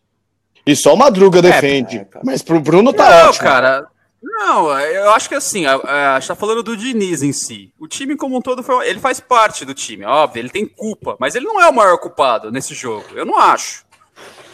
[0.65, 1.99] E só o Madruga defende.
[1.99, 2.25] é, cara.
[2.25, 3.43] mas pro Bruno tá Não, ótimo.
[3.45, 3.87] cara.
[4.21, 7.71] Não, eu acho que assim, a, a, a gente tá falando do Diniz em si.
[7.79, 11.15] O time como um todo, foi, ele faz parte do time, óbvio, ele tem culpa,
[11.19, 13.85] mas ele não é o maior culpado nesse jogo, eu não acho.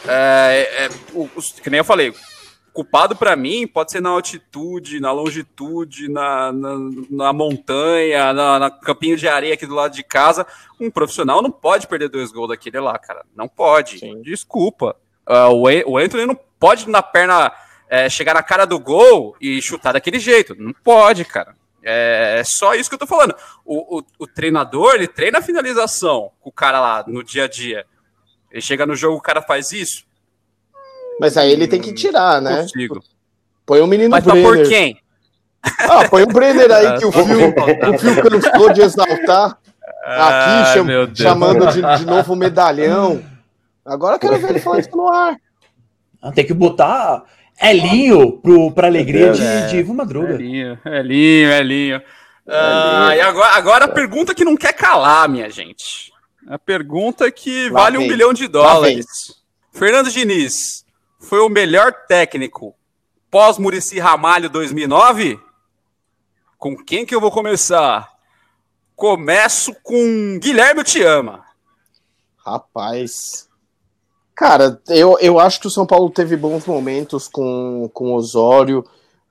[0.06, 2.12] É, é, o, os- que nem eu falei,
[2.72, 6.74] culpado pra mim pode ser na altitude, na longitude, na, na,
[7.10, 10.46] na montanha, na, na campinho de areia aqui do lado de casa.
[10.80, 13.24] Um profissional não pode perder dois gols daquele lá, cara.
[13.34, 13.98] Não pode.
[14.00, 14.20] Sim.
[14.22, 14.96] Desculpa.
[15.26, 17.52] Ah, o, o Anthony não pode na perna
[17.88, 20.54] é, chegar na cara do gol e chutar daquele jeito.
[20.58, 21.54] Não pode, cara.
[21.82, 23.34] É, é só isso que eu tô falando.
[23.64, 27.48] O, o, o treinador, ele treina a finalização com o cara lá no dia a
[27.48, 27.86] dia.
[28.54, 30.04] Ele chega no jogo, o cara faz isso?
[31.20, 32.62] Mas aí ele tem que tirar, Não né?
[32.62, 33.02] consigo.
[33.66, 34.68] Põe o menino Mas pra pôr Brenner.
[34.68, 35.00] quem?
[35.80, 39.58] Ah, põe o Brenner aí que o Ah, Fio, o Fio cansou de exaltar.
[40.04, 43.24] Aqui, cham- chamando de, de novo medalhão.
[43.84, 45.36] Agora eu quero ver ele falar isso no ar.
[46.22, 47.24] Ah, Tem que botar
[47.60, 49.66] Elinho pro, pra alegria de, É.
[49.66, 50.34] de Ivo Madruga.
[50.34, 52.02] Elinho, Elinho, Elinho.
[52.48, 56.12] Ah, e agora, agora a pergunta que não quer calar, minha gente.
[56.48, 58.08] A pergunta que Lá vale um vem.
[58.10, 59.06] bilhão de dólares.
[59.72, 60.84] Fernando Diniz
[61.18, 62.74] foi o melhor técnico
[63.34, 65.40] pós Murici Ramalho 2009?
[66.56, 68.08] Com quem que eu vou começar?
[68.94, 71.44] Começo com Guilherme Te Ama.
[72.46, 73.48] Rapaz.
[74.36, 78.84] Cara, eu, eu acho que o São Paulo teve bons momentos com, com Osório.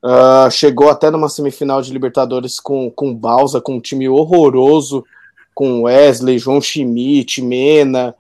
[0.04, 5.06] Ah, chegou até numa semifinal de Libertadores com, com Balsa, com um time horroroso,
[5.54, 8.16] com Wesley, João Schmidt, Mena.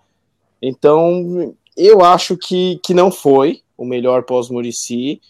[0.61, 5.21] Então, eu acho que, que não foi o melhor pós-Murici,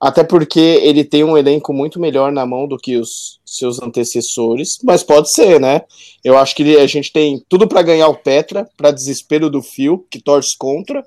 [0.00, 4.78] até porque ele tem um elenco muito melhor na mão do que os seus antecessores,
[4.82, 5.82] mas pode ser, né?
[6.24, 10.04] Eu acho que a gente tem tudo para ganhar o Petra, para desespero do Fio,
[10.10, 11.06] que torce contra.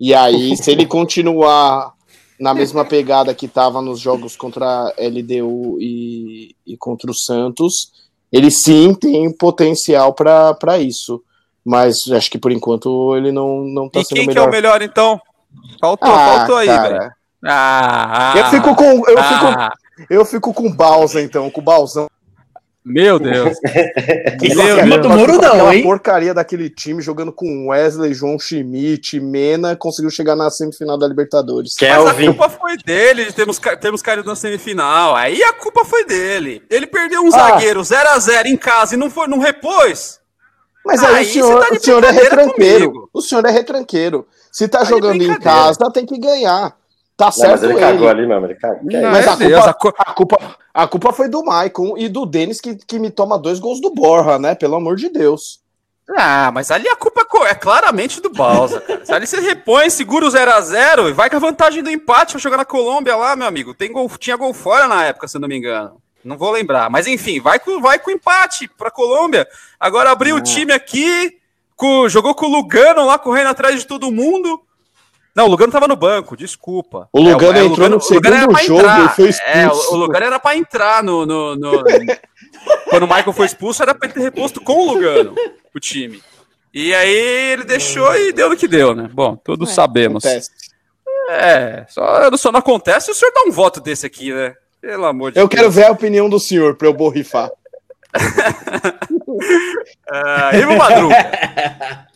[0.00, 1.92] E aí, se ele continuar
[2.40, 7.92] na mesma pegada que estava nos jogos contra a LDU e, e contra o Santos,
[8.34, 11.22] ele sim tem potencial para isso.
[11.64, 14.40] Mas acho que por enquanto ele não, não tá E sendo quem o que é
[14.42, 14.48] melhor.
[14.48, 15.20] o melhor, então?
[15.80, 17.10] Faltou, Ah, faltou aí, velho.
[17.46, 19.08] Ah, Eu fico com.
[19.08, 22.08] Eu, ah, fico, eu fico com o Balsa, então, com o Balzão.
[22.84, 23.56] Meu Deus.
[24.42, 25.02] Meu Deus.
[25.02, 25.82] do muro, não, hein?
[25.82, 31.74] porcaria daquele time jogando com Wesley, João Schmidt, Mena, conseguiu chegar na semifinal da Libertadores.
[31.80, 32.26] Mas a Kelvin.
[32.26, 35.14] culpa foi dele de termos, ca- termos caído na semifinal.
[35.16, 36.62] Aí a culpa foi dele.
[36.68, 37.30] Ele perdeu um Ah.
[37.30, 40.20] zagueiro 0x0 em casa e não, foi, não repôs.
[40.84, 42.90] Mas aí, Aí o senhor, tá o senhor é retranqueiro.
[42.90, 43.10] comigo.
[43.14, 44.26] O senhor é retranqueiro.
[44.52, 46.76] Se tá Tá jogando em casa, tem que ganhar.
[47.16, 47.80] Tá Não, certo mas ele ele.
[47.80, 48.88] cagou ali mesmo, ele cagou.
[48.88, 51.94] Que é Não, Mas a culpa, a cu- a, culpa, a culpa foi do Maicon
[51.96, 54.54] e do Denis, que, que me toma dois gols do Borra, né?
[54.54, 55.60] Pelo amor de Deus.
[56.16, 61.08] Ah, mas ali a culpa é claramente do Balsa, ali você repõe, segura o 0x0
[61.08, 63.72] e vai com a vantagem do empate pra jogar na Colômbia lá, meu amigo.
[63.72, 65.96] Tem gol, tinha gol fora na época, se eu não me engano.
[66.22, 66.90] Não vou lembrar.
[66.90, 69.46] Mas enfim, vai com, vai com empate pra Colômbia.
[69.80, 71.38] Agora abriu o time aqui,
[71.76, 74.60] com, jogou com o Lugano lá correndo atrás de todo mundo.
[75.34, 77.08] Não, o Lugano tava no banco, desculpa.
[77.12, 79.42] O Lugano é, é, entrou Lugano, no segundo jogo e foi expulso.
[79.42, 81.26] É, o, o Lugano era pra entrar no...
[81.26, 81.82] no, no
[82.88, 85.34] quando o Michael foi expulso, era pra ele ter reposto com o Lugano,
[85.74, 86.22] o time.
[86.72, 89.08] E aí ele deixou e deu no que deu, né?
[89.12, 90.24] Bom, todos é, sabemos.
[90.24, 90.50] Acontece.
[91.30, 94.54] É, só, só não acontece se o senhor dá um voto desse aqui, né?
[94.80, 95.58] Pelo amor de Eu Deus.
[95.60, 97.48] quero ver a opinião do senhor pra eu borrifar.
[97.48, 97.52] uh,
[100.60, 102.06] Ivo Madruga.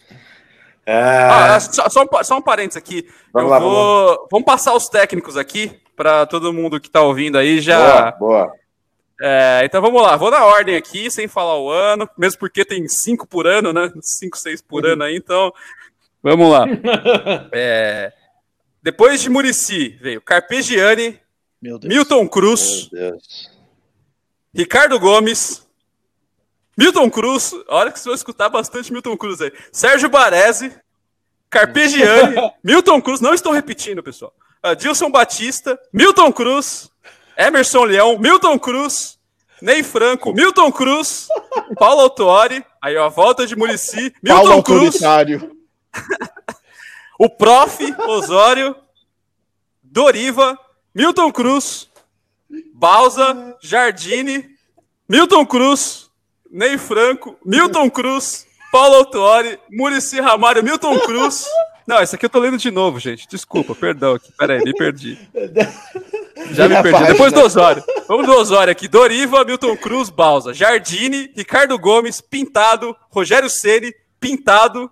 [0.89, 1.28] É...
[1.30, 3.07] Ah, só, só, um, só um parênteses aqui.
[3.30, 3.70] Vamos, lá, vou...
[4.07, 8.12] vamos, vamos, passar os técnicos aqui para todo mundo que está ouvindo aí já.
[8.12, 8.53] Boa, boa.
[9.20, 12.89] É, então vamos lá, vou na ordem aqui, sem falar o ano, mesmo porque tem
[12.89, 13.93] cinco por ano, né?
[14.01, 15.53] Cinco, seis por ano aí, então
[16.22, 16.64] vamos lá.
[17.53, 18.11] É,
[18.82, 21.20] depois de Murici veio Carpegiani,
[21.61, 22.89] Milton Cruz,
[24.55, 25.67] Ricardo Gomes,
[26.78, 29.52] Milton Cruz, olha que você vai escutar bastante Milton Cruz aí.
[29.72, 30.72] Sérgio Baresi,
[31.50, 34.32] Carpegiani, Milton Cruz, não estou repetindo, pessoal.
[34.62, 36.88] Adilson Batista, Milton Cruz,
[37.36, 39.18] Emerson Leão, Milton Cruz,
[39.60, 41.26] Ney Franco, Milton Cruz,
[41.76, 45.00] Paulo Autuori, aí ó, a volta de Murici, Milton Paulo Cruz,
[47.18, 47.92] o Prof.
[48.06, 48.76] Osório,
[49.82, 50.56] Doriva,
[50.94, 51.90] Milton Cruz,
[52.72, 54.48] Balsa, Jardine,
[55.08, 56.07] Milton Cruz,
[56.51, 61.46] Ney Franco, Milton Cruz, Paulo Autuori, Murici Ramário, Milton Cruz.
[61.86, 63.26] Não, esse aqui eu tô lendo de novo, gente.
[63.26, 64.30] Desculpa, perdão aqui.
[64.36, 65.18] Pera aí, me perdi.
[66.51, 67.05] Já me perdi.
[67.07, 67.82] Depois do Osório.
[68.07, 68.86] Vamos do Osório aqui.
[68.86, 74.90] Doriva, Milton Cruz, Balsa, Jardine, Ricardo Gomes, Pintado, Rogério Ceni, Pintado,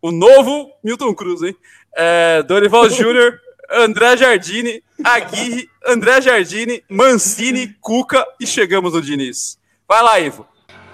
[0.00, 1.56] o novo Milton Cruz, hein?
[1.96, 9.58] É, Dorival Júnior, André Jardine, Aguirre, André Jardine, Mancini, Cuca e chegamos no Diniz.
[9.88, 10.46] Vai lá, Ivo.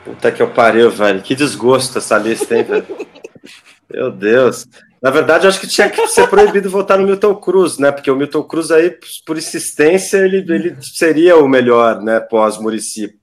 [0.07, 1.21] Puta que eu pariu, velho.
[1.21, 2.87] Que desgosto essa lista, hein, velho?
[3.93, 4.65] Meu Deus.
[5.03, 7.91] Na verdade, eu acho que tinha que ser proibido votar no Milton Cruz, né?
[7.91, 8.97] Porque o Milton Cruz aí,
[9.27, 12.21] por insistência, ele, ele seria o melhor, né?
[12.21, 13.17] Pós-Murici.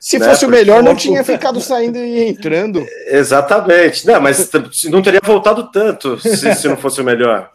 [0.00, 0.26] Se né?
[0.26, 2.84] fosse Porque o melhor, não tinha ficado saindo e entrando.
[3.06, 4.04] Exatamente.
[4.04, 4.50] Não, mas
[4.84, 7.52] não teria voltado tanto se, se não fosse o melhor.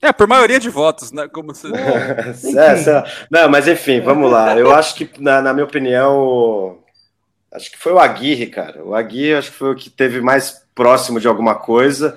[0.00, 1.26] É, por maioria de votos, né?
[1.26, 1.68] Como se...
[1.74, 4.58] é, é, não, mas enfim, vamos lá.
[4.58, 6.81] Eu acho que, na, na minha opinião,
[7.52, 8.82] Acho que foi o Aguirre, cara.
[8.84, 12.16] O Aguirre acho que foi o que teve mais próximo de alguma coisa.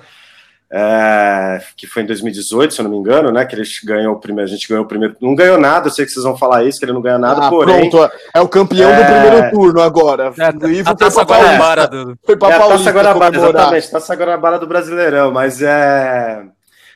[0.68, 3.44] É, que foi em 2018, se eu não me engano, né?
[3.44, 5.14] Que ele ganhou o primeiro, a gente ganhou o primeiro.
[5.20, 7.46] Não ganhou nada, eu sei que vocês vão falar isso, que ele não ganhou nada,
[7.46, 7.88] ah, porém.
[7.88, 8.96] Pronto, é o campeão é...
[8.96, 10.32] do primeiro turno agora.
[10.36, 12.18] É, o Ivo a taça Guanabara do.
[12.24, 16.42] Foi pra é, Paulista, taça Guanabara, exatamente, taça Guanabara do Brasileirão, mas é.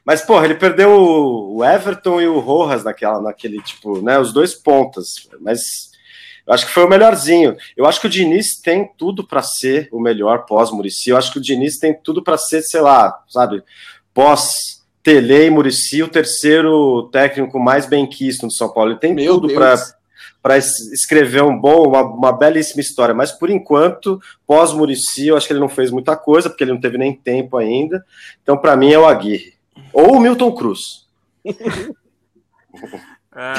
[0.05, 4.19] Mas, porra, ele perdeu o Everton e o Rojas naquela, naquele, tipo, né?
[4.19, 5.29] Os dois pontas.
[5.41, 5.90] Mas
[6.51, 7.57] eu acho que foi o melhorzinho.
[7.77, 11.11] Eu acho que o Diniz tem tudo para ser o melhor pós-Murici.
[11.11, 13.63] Eu acho que o Diniz tem tudo para ser, sei lá, sabe,
[14.13, 18.91] pós Tele e Murici, o terceiro técnico mais bem quisto no São Paulo.
[18.91, 19.55] Ele tem Meu tudo
[20.43, 23.15] para escrever um bom, uma, uma, belíssima história.
[23.15, 26.73] Mas por enquanto, pós Murici, eu acho que ele não fez muita coisa, porque ele
[26.73, 28.05] não teve nem tempo ainda.
[28.43, 29.55] Então, para mim, é o Aguirre.
[29.93, 31.07] Ou o Milton Cruz.
[33.33, 33.55] Ah.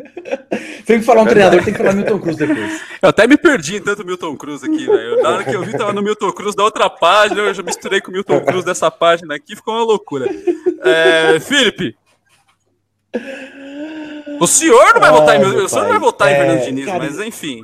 [0.86, 2.80] tem que falar um é treinador, tem que falar Milton Cruz depois.
[3.02, 5.22] Eu até me perdi em tanto Milton Cruz aqui, velho.
[5.22, 8.00] Na hora que eu vi, tava no Milton Cruz da outra página, eu já misturei
[8.00, 10.26] com o Milton Cruz dessa página aqui, ficou uma loucura.
[10.82, 11.94] É, Felipe.
[14.40, 16.64] O senhor não vai votar em Milton, o senhor não vai votar é, em Fernando
[16.64, 17.62] Diniz, cara, mas enfim.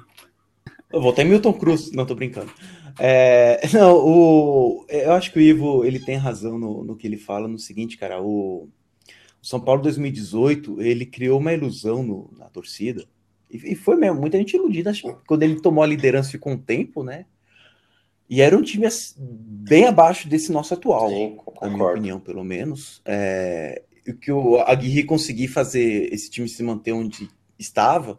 [0.92, 2.50] Eu votei em Milton Cruz, não tô brincando.
[2.98, 7.16] É, não, o, eu acho que o Ivo ele tem razão no, no que ele
[7.16, 8.20] fala no seguinte, cara.
[8.20, 8.68] O
[9.42, 13.04] São Paulo 2018, ele criou uma ilusão no, na torcida.
[13.50, 14.92] E, e, foi mesmo, muita gente iludida.
[15.26, 17.26] Quando ele tomou a liderança ficou um tempo, né?
[18.30, 18.86] E era um time
[19.18, 23.02] bem abaixo desse nosso atual, Sim, na minha opinião, pelo menos.
[23.04, 27.28] É, o que o Aguirre conseguir fazer esse time se manter onde
[27.58, 28.18] estava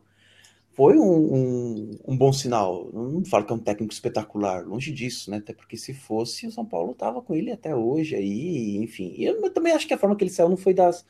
[0.75, 2.89] foi um, um, um, bom sinal.
[2.93, 5.37] Não falo que é um técnico espetacular, longe disso, né?
[5.37, 9.13] Até porque se fosse, o São Paulo tava com ele até hoje aí, enfim.
[9.15, 11.05] E eu, também acho que a forma que ele saiu não foi das,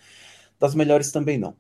[0.60, 1.56] das melhores também, não.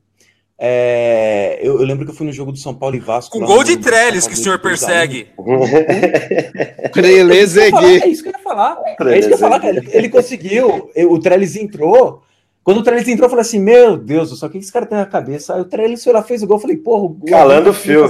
[0.57, 3.39] É, eu, eu, lembro que eu fui no jogo do São Paulo e Vasco.
[3.39, 5.27] Com gol de Trellis que o senhor persegue.
[6.93, 8.01] Trelezegue.
[8.01, 8.77] É isso que eu ia falar.
[8.85, 9.63] É isso que eu ia falar.
[9.65, 10.91] Ele, ele conseguiu.
[11.09, 12.21] O Trellis entrou.
[12.63, 14.85] Quando o Trellis entrou, eu falei assim: Meu Deus do céu, o que esse cara
[14.85, 15.53] tem na cabeça?
[15.53, 16.57] Aí o Trellis foi lá, fez o gol.
[16.57, 18.07] Eu falei: Porra, o calando o fio.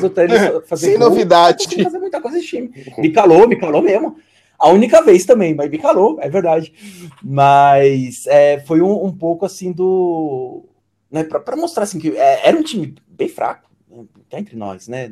[0.68, 1.10] Fazer Sem gol.
[1.10, 1.84] novidade.
[1.84, 2.72] Fazer muita coisa esse time.
[3.00, 4.16] Me calou, me calou mesmo.
[4.60, 6.72] A única vez também, mas me calou, é verdade.
[7.22, 10.64] Mas é, foi um, um, pouco assim do.
[11.12, 14.88] Né, para mostrar assim que é, era um time bem fraco, né, tá entre nós,
[14.88, 15.12] né?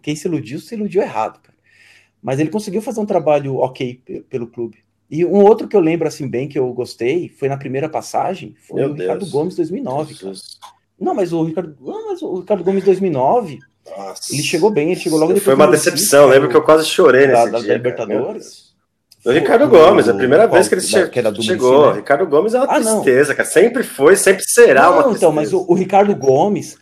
[0.00, 1.56] Quem se iludiu, se iludiu errado, cara.
[2.22, 4.78] Mas ele conseguiu fazer um trabalho ok pelo clube.
[5.10, 8.54] E um outro que eu lembro assim bem que eu gostei foi na primeira passagem,
[8.66, 9.00] foi Meu o Deus.
[9.00, 10.32] Ricardo Gomes 2009, cara.
[10.98, 13.58] Não, mas o Ricardo, não, mas o Ricardo Gomes 2009,
[13.96, 14.34] Nossa.
[14.34, 15.44] ele chegou bem, ele chegou logo depois.
[15.44, 17.68] Foi uma decepção, lembro que eu quase chorei nesse da, dia.
[17.68, 18.66] Da Libertadores.
[19.24, 21.90] O Ricardo Gomes, a primeira vez que ele che que chegou.
[21.90, 21.96] Né?
[21.96, 23.36] Ricardo Gomes é uma ah, tristeza, não.
[23.36, 23.48] cara.
[23.48, 25.16] Sempre foi, sempre será não, uma tristeza.
[25.16, 26.78] Então, mas o, o Ricardo Gomes,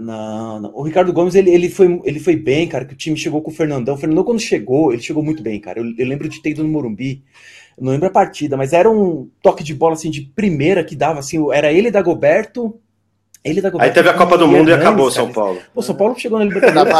[0.00, 3.16] não, não, O Ricardo Gomes, ele, ele, foi, ele foi bem, cara, que o time
[3.16, 3.94] chegou com o Fernandão.
[3.94, 5.80] O Fernandão, quando chegou, ele chegou muito bem, cara.
[5.80, 7.22] Eu, eu lembro de ter ido no Morumbi
[7.80, 11.20] não lembro a partida, mas era um toque de bola assim de primeira que dava
[11.20, 12.78] assim, era ele da Goberto.
[13.42, 15.58] Ele da Goberto, Aí teve a Copa do Mundo e acabou São Paulo.
[15.74, 16.92] O São Paulo chegou na Libertadores.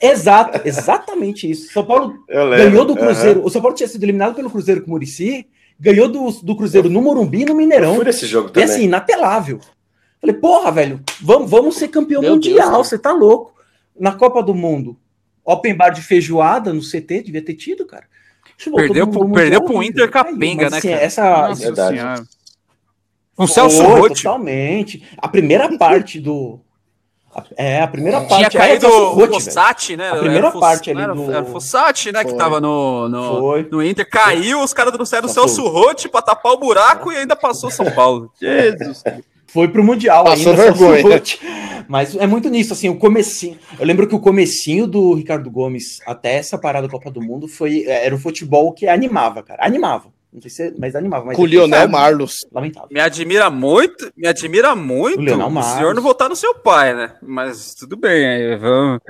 [0.00, 1.72] Exato, exatamente isso.
[1.72, 3.40] São Paulo ganhou do Cruzeiro.
[3.40, 3.46] Uhum.
[3.46, 5.48] O São Paulo tinha sido eliminado pelo Cruzeiro com o Murici,
[5.78, 7.90] ganhou do, do Cruzeiro no Morumbi e no Mineirão.
[7.90, 8.68] Eu fui nesse jogo também.
[8.68, 9.58] E assim, inapelável.
[10.26, 13.54] Falei, porra, velho, vamos, vamos ser campeão Meu mundial, Deus, você tá louco.
[13.98, 14.98] Na Copa do Mundo,
[15.44, 18.04] open bar de feijoada no CT, devia ter tido, cara.
[18.74, 21.02] Perdeu, pro, perdeu pro Inter Capenga, né, assim, cara?
[21.02, 22.24] Essa, Nossa Senhora.
[23.38, 24.22] Um Celso Rotti.
[24.22, 25.06] Totalmente.
[25.18, 26.58] A primeira parte do...
[27.54, 28.48] É, a primeira parte...
[28.48, 30.10] Tinha caído o Fossati, né?
[30.10, 31.30] A primeira parte ali do...
[31.30, 32.32] Era o Fossati, né, Foi.
[32.32, 34.08] que tava no, no, no Inter.
[34.08, 37.90] Caiu, os caras trouxeram o Celso Rotti pra tapar o buraco e ainda passou São
[37.92, 38.32] Paulo.
[38.40, 39.02] Jesus
[39.56, 40.70] foi pro Mundial Passou ainda.
[40.70, 41.22] Vergonha.
[41.88, 43.56] Mas é muito nisso, assim, o comecinho.
[43.78, 47.48] Eu lembro que o comecinho do Ricardo Gomes até essa parada da Copa do Mundo
[47.48, 49.64] foi era o futebol que animava, cara.
[49.64, 50.14] Animava.
[50.30, 51.24] Não sei se, mas animava.
[51.24, 52.44] Mas Com o Lionel Marlos.
[52.52, 52.90] Lamentável.
[52.92, 55.32] Me admira muito, me admira muito.
[55.32, 57.12] O, o senhor não votar no seu pai, né?
[57.22, 59.00] Mas tudo bem, aí vamos.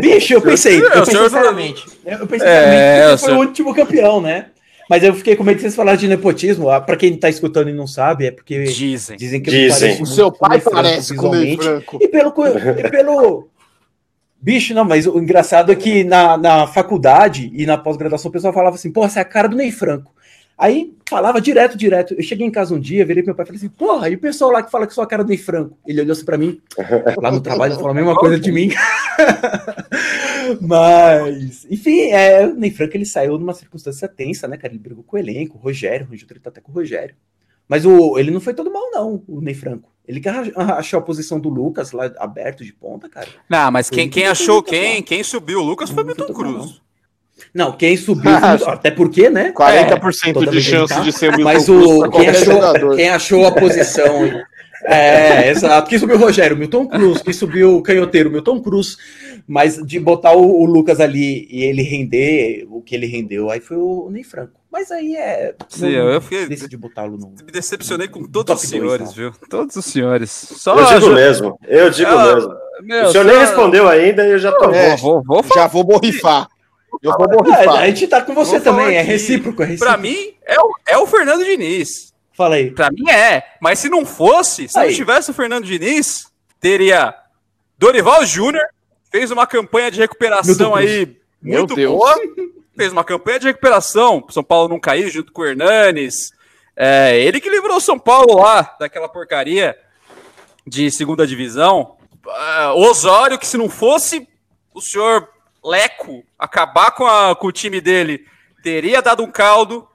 [0.00, 1.84] Bicho, eu pensei, eu, pensei sinceramente.
[2.06, 4.46] Eu pensei é, que foi o último campeão, né?
[4.88, 6.70] Mas eu fiquei com medo de vocês falarem de nepotismo.
[6.70, 10.02] Ah, Para quem está escutando e não sabe, é porque dizem, dizem que dizem.
[10.02, 11.98] o seu pai parece com o Franco.
[12.00, 12.32] E pelo,
[12.78, 13.48] e pelo
[14.40, 18.52] bicho, não, mas o engraçado é que na, na faculdade e na pós-graduação o pessoal
[18.52, 20.14] falava assim: pô, essa é a cara do Ney Franco.
[20.56, 22.14] Aí falava direto, direto.
[22.14, 24.14] Eu cheguei em casa um dia, virei pro meu pai e falei assim: porra, e
[24.14, 25.76] o pessoal lá que fala que sou a cara do Ney Franco?
[25.86, 26.60] Ele olhou assim pra mim,
[27.18, 28.70] lá no trabalho, falou a mesma coisa de mim.
[30.60, 34.72] Mas, enfim, é, o Ney Franco ele saiu numa circunstância tensa, né, cara?
[34.72, 37.14] Ele brigou com o elenco, o Rogério, o Rogério tá até com o Rogério.
[37.68, 39.90] Mas o, ele não foi todo mal, não, o Ney Franco.
[40.06, 43.28] Ele que achou a posição do Lucas lá aberto de ponta, cara.
[43.48, 46.80] Não, mas quem, quem achou, quem, quem subiu o Lucas foi o Milton Cruz.
[47.52, 48.32] Não, quem subiu,
[48.66, 49.52] até porque, né?
[49.52, 53.52] 40% é, de chance de ser o Milton Mas o, quem, achou, quem achou a
[53.52, 54.30] posição
[54.84, 55.88] é, exato.
[55.88, 56.56] Quem subiu o Rogério?
[56.56, 57.22] Milton Cruz.
[57.22, 58.30] Quem subiu o canhoteiro?
[58.30, 58.96] Milton Cruz.
[59.46, 63.60] Mas de botar o, o, Lucas ali e ele render o que ele rendeu, aí
[63.60, 64.52] foi o Ney Franco.
[64.70, 65.54] Mas aí é.
[65.68, 66.46] Sim, não, eu fiquei.
[66.46, 67.30] De botá-lo no.
[67.30, 69.32] Me decepcionei com todos os senhores, dois, viu?
[69.48, 70.30] Todos os senhores.
[70.30, 71.58] Só eu digo mesmo.
[71.66, 72.54] Eu digo ah, mesmo.
[72.82, 73.30] Meu, o senhor só...
[73.30, 74.70] nem respondeu ainda e eu já tô.
[74.70, 76.46] É, vou, vou, vou, já vou borrifar.
[77.02, 77.76] Eu vou borrifar.
[77.76, 79.92] É, a gente tá com você vou também, é recíproco, é recíproco.
[79.92, 82.07] Pra mim, é o, é o Fernando Diniz.
[82.38, 82.70] Fala aí.
[82.70, 83.42] Pra mim é.
[83.60, 84.90] Mas se não fosse, se aí.
[84.90, 86.28] não tivesse o Fernando Diniz,
[86.60, 87.12] teria
[87.76, 88.64] Dorival Júnior,
[89.10, 92.14] fez uma campanha de recuperação aí muito boa.
[92.76, 96.30] Fez uma campanha de recuperação, São Paulo não cair junto com o Hernanes.
[96.76, 99.76] É, ele que livrou São Paulo lá daquela porcaria
[100.64, 101.96] de segunda divisão.
[102.24, 104.28] Uh, Osório, que se não fosse
[104.72, 105.28] o senhor
[105.64, 108.24] Leco acabar com, a, com o time dele,
[108.62, 109.87] teria dado um caldo.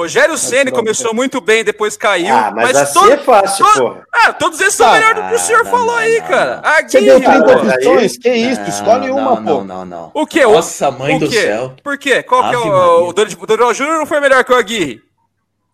[0.00, 2.34] Rogério Ceni começou muito bem, depois caiu.
[2.34, 5.28] Ah, mas, mas assim todo, é fácil, todo, É, todos esses são ah, melhores do
[5.28, 6.62] que o senhor não, falou não, aí, não, cara.
[6.88, 8.16] Você deu 30 opções?
[8.16, 8.62] Que isso?
[8.62, 9.42] Escolhe uma, pô.
[9.42, 10.10] Não, não, não.
[10.14, 10.46] O quê?
[10.46, 11.74] Nossa, mãe o do céu.
[11.84, 12.22] Por quê?
[12.22, 13.08] Qual Ave que é o...
[13.08, 15.02] O Dorival Júnior não foi melhor que o Aguirre?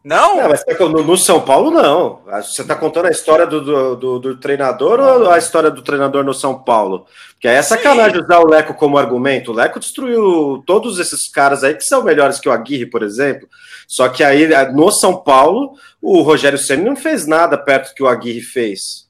[0.07, 0.37] Não?
[0.37, 2.21] Não, mas no, no, São Paulo, não.
[2.41, 6.23] Você está contando a história do, do, do, do, treinador ou a história do treinador
[6.23, 7.07] no São Paulo?
[7.33, 9.51] Porque é sacanagem usar o Leco como argumento.
[9.51, 13.49] O Leco destruiu todos esses caras aí que são melhores que o Aguirre, por exemplo.
[13.89, 18.03] Só que aí, no São Paulo, o Rogério Senna não fez nada perto do que
[18.05, 19.09] o Aguirre fez.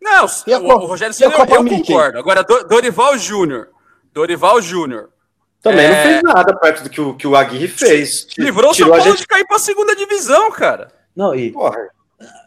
[0.00, 2.18] Não, o, o, Rogério Senna eu, eu concordo.
[2.18, 3.68] Agora, Dorival Júnior.
[4.14, 5.10] Dorival Júnior
[5.62, 5.88] também é...
[5.88, 8.26] não fez nada perto do que o, que o Aguirre fez.
[8.38, 9.18] Livrou o São Paulo gente...
[9.18, 10.88] de cair pra segunda divisão, cara.
[11.14, 11.50] Não, e.
[11.50, 11.76] Porra.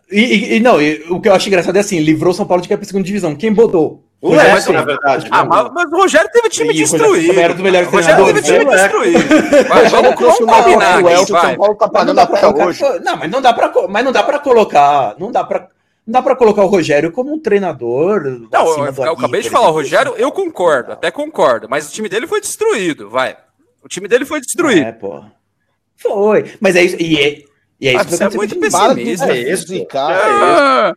[0.09, 2.61] E, e, não, e, o que eu acho engraçado é assim: livrou o São Paulo
[2.61, 3.35] de cair pra segunda divisão.
[3.35, 4.03] Quem botou?
[4.21, 5.27] O Léo, na verdade.
[5.31, 7.39] Ah, mas, mas, o Rogério teve time destruído.
[7.39, 9.19] Era do melhor o Rogério teve time destruído.
[9.67, 11.25] Vai, vamos, vamos combinar aqui, vai.
[11.25, 12.83] São Paulo tá pagando até hoje.
[13.03, 15.15] Não, mas não dá pra, mas não dá pra colocar.
[15.17, 15.69] Não dá pra
[16.05, 18.23] não dá para colocar o Rogério como um treinador.
[18.51, 22.09] Não, eu, eu acabei de falar, o Rogério, eu concordo, até concordo, mas o time
[22.09, 23.37] dele foi destruído, vai.
[23.83, 24.85] O time dele foi destruído.
[24.87, 25.23] É, pô.
[25.97, 26.51] Foi.
[26.59, 26.95] Mas é isso.
[26.99, 27.43] E é,
[27.79, 29.05] e é isso Ah, que você é vai muito acontecer com o Para time.
[29.05, 29.33] pessimista.
[29.33, 29.67] de É isso.
[29.67, 30.11] zicar.
[30.11, 30.93] Ah,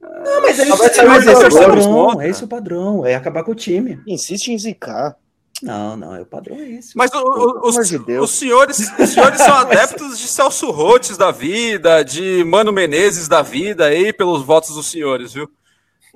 [0.00, 2.20] Não, mas é, isso, sair mas esse é o padrão.
[2.22, 3.06] É esse o padrão.
[3.06, 4.00] É acabar com o time.
[4.06, 5.16] Insiste em zicar.
[5.62, 6.14] Não, não.
[6.16, 6.96] É o padrão é esse.
[6.96, 8.30] Mas o- o- Pelo os, amor de Deus.
[8.30, 13.42] os senhores, os senhores são adeptos de Celso Rotes da vida, de Mano Menezes da
[13.42, 15.48] vida aí, pelos votos dos senhores, viu?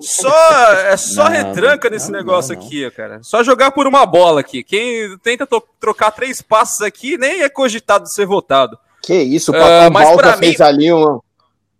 [0.01, 2.61] Só, é só Não, retranca não, nesse não, negócio não.
[2.66, 3.20] aqui, cara.
[3.22, 4.64] Só jogar por uma bola aqui.
[4.64, 5.47] Quem tenta
[5.78, 8.76] trocar três passos aqui nem é cogitado de ser votado.
[9.03, 11.20] Que isso, o Ah, Papai mas pra Balsa mim- fez ali uma.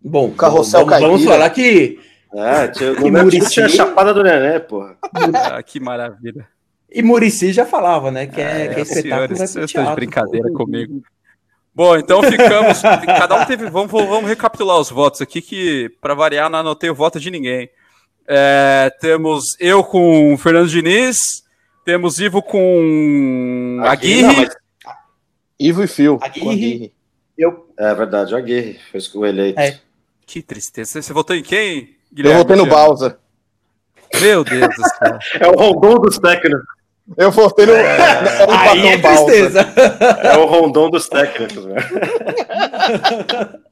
[0.01, 1.99] Bom, Carrossel vamos, vamos falar que.
[2.33, 3.49] É, tinha, Que no Muricy.
[3.49, 4.95] tinha a Chapada do Nenê, porra.
[5.51, 6.47] Ah, que maravilha.
[6.95, 8.25] E Murici já falava, né?
[8.25, 9.27] Que é, que é senhores, espetáculo.
[9.27, 10.53] vai vocês pro estão de brincadeira pô.
[10.53, 11.03] comigo.
[11.73, 12.81] Bom, então ficamos.
[13.05, 13.69] cada um teve.
[13.69, 17.69] Vamos, vamos recapitular os votos aqui, que para variar, não anotei o voto de ninguém.
[18.25, 21.43] É, temos eu com o Fernando Diniz,
[21.83, 24.95] temos Ivo com Aqui, não, Aguirre, mas-
[25.59, 26.17] Ivo e Fio.
[26.21, 26.49] Aguirre.
[26.49, 26.93] Aguirre.
[27.37, 29.59] Eu, É verdade, o Aguirre foi o eleito.
[29.59, 29.77] É.
[30.25, 31.01] Que tristeza.
[31.01, 31.97] Você votou em quem?
[32.17, 32.65] Eu votei no?
[32.65, 33.19] Balsa.
[34.21, 35.19] Meu Deus do céu.
[35.41, 36.65] É o Rondon dos técnicos.
[37.17, 37.73] Eu votei no.
[37.73, 39.25] Era o aí é Balsa.
[39.25, 39.61] tristeza.
[40.23, 41.75] É o Rondon dos técnicos, né?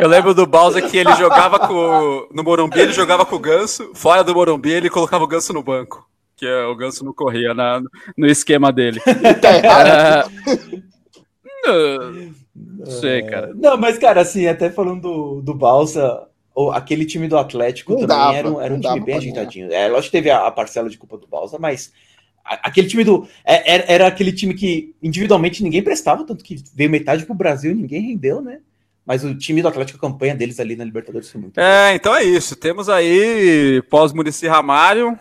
[0.00, 2.28] Eu lembro do Bowser que ele jogava com.
[2.32, 3.90] No Morumbi, ele jogava com o Ganso.
[3.94, 6.06] Fora do Morumbi, ele colocava o Ganso no banco.
[6.36, 7.80] Que é, o Ganso não corria na,
[8.16, 9.00] no esquema dele.
[9.40, 9.88] Tá errado.
[9.88, 10.24] É,
[11.66, 13.52] não, não sei, cara.
[13.54, 18.00] Não, mas, cara, assim, até falando do, do Balsa, o- aquele time do Atlético Não
[18.00, 19.70] também dava, era um, era um time bem ajeitadinho.
[19.72, 21.92] É, lógico que teve a, a parcela de culpa do Balsa, mas
[22.44, 23.28] a- aquele time do.
[23.44, 27.70] é- Era, era aquele time que individualmente ninguém prestava, tanto que veio metade pro Brasil
[27.72, 28.60] e ninguém rendeu, né?
[29.04, 31.60] Mas o time do Atlético, a campanha deles ali na Libertadores foi muito.
[31.60, 32.56] É, então é isso.
[32.56, 35.16] Temos aí pós-Murici Ramário,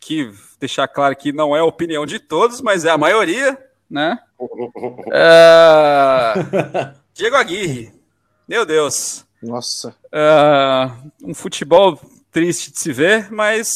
[0.00, 3.58] que deixar claro que não é a opinião de todos, mas é a maioria,
[3.90, 4.18] né?
[5.12, 7.92] É, Diego Aguirre.
[8.48, 9.25] Meu Deus.
[9.42, 9.94] Nossa.
[10.12, 10.90] É,
[11.24, 11.98] um futebol
[12.32, 13.70] triste de se ver, mas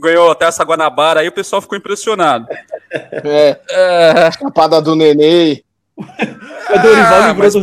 [0.00, 2.46] ganhou até essa Guanabara aí, o pessoal ficou impressionado.
[2.90, 5.62] É, É, escapada do Nenê.
[5.96, 6.02] O
[6.82, 7.60] Dorival ah, mas, do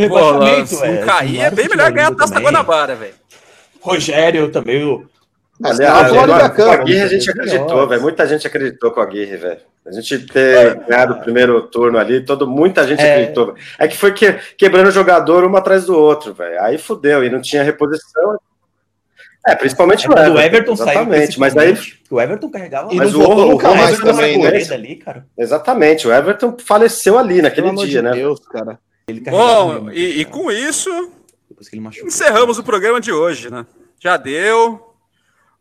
[0.67, 0.99] se velho.
[0.99, 2.39] não cair, é bem melhor ganhar a taça da.
[2.39, 3.13] Guanabara, velho.
[3.81, 5.09] Rogério também, o
[5.63, 6.59] Aliás, Florida o Cup.
[6.81, 8.01] Aguirre a gente acreditou, velho.
[8.01, 9.59] Muita gente acreditou com o Aguirre, velho.
[9.85, 13.13] A gente ter ganhado o primeiro turno ali, todo, muita gente É.
[13.13, 13.47] acreditou.
[13.47, 13.57] velho.
[13.79, 16.61] É que foi que, quebrando o jogador um atrás do outro, velho.
[16.61, 18.37] Aí fudeu, e não tinha reposição.
[19.47, 20.33] É, principalmente o É, Everton.
[20.33, 21.75] do Everton saiu Exatamente, mas aí,
[22.11, 24.73] O Everton carregava Mas o- voltou o- nunca o mais Everton também, né?
[24.73, 25.25] ali, cara.
[25.35, 28.11] exatamente, o Everton faleceu ali Pelo naquele amor dia, de né?
[28.11, 28.77] Deus, cara.
[29.31, 29.91] Bom, mesmo.
[29.93, 30.89] e, e com isso,
[32.05, 33.65] encerramos o programa de hoje, né?
[33.99, 34.90] Já deu.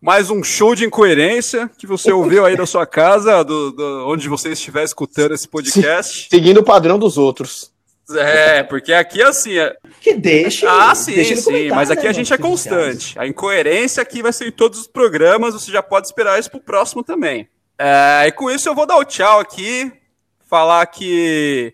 [0.00, 4.28] Mais um show de incoerência que você ouviu aí da sua casa, do, do- onde
[4.28, 6.28] você estiver escutando esse podcast.
[6.30, 7.70] Seguindo o padrão dos outros.
[8.12, 9.58] É, porque aqui assim.
[9.58, 9.76] É...
[10.00, 10.66] Que deixe.
[10.66, 11.68] Ah, sim, sim.
[11.68, 13.16] Mas aqui né, a gente é constante.
[13.18, 15.52] A incoerência aqui vai ser em todos os programas.
[15.54, 17.48] Você já pode esperar isso pro próximo também.
[17.78, 19.92] É, e com isso eu vou dar o tchau aqui.
[20.48, 21.72] Falar que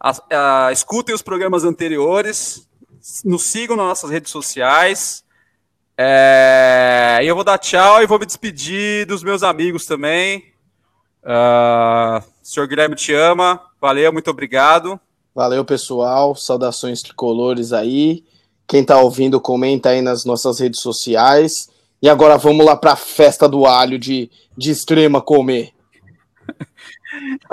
[0.00, 2.66] as- ah, escutem os programas anteriores.
[3.24, 5.22] Nos sigam nas nossas redes sociais.
[5.96, 10.44] É, e eu vou dar tchau e vou me despedir dos meus amigos também.
[11.24, 13.60] Ah, senhor Guilherme te ama.
[13.80, 14.98] Valeu, muito obrigado.
[15.34, 16.34] Valeu, pessoal.
[16.34, 18.24] Saudações tricolores aí.
[18.66, 21.68] Quem tá ouvindo, comenta aí nas nossas redes sociais.
[22.00, 25.70] E agora vamos lá pra festa do alho de, de extrema comer.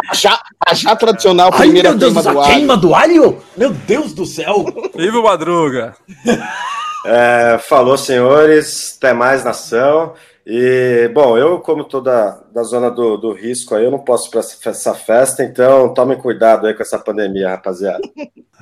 [0.09, 2.53] A já, a já tradicional Ai, primeira Deus queima do alho.
[2.53, 3.43] queima do alho?
[3.57, 4.65] Meu Deus do céu!
[4.97, 5.95] Ivo Madruga.
[7.05, 8.95] É, falou, senhores.
[8.97, 10.13] Até mais, nação.
[10.45, 14.27] E, bom, eu, como tô da, da zona do, do risco aí, eu não posso
[14.27, 18.01] ir pra essa festa, então tomem cuidado aí com essa pandemia, rapaziada.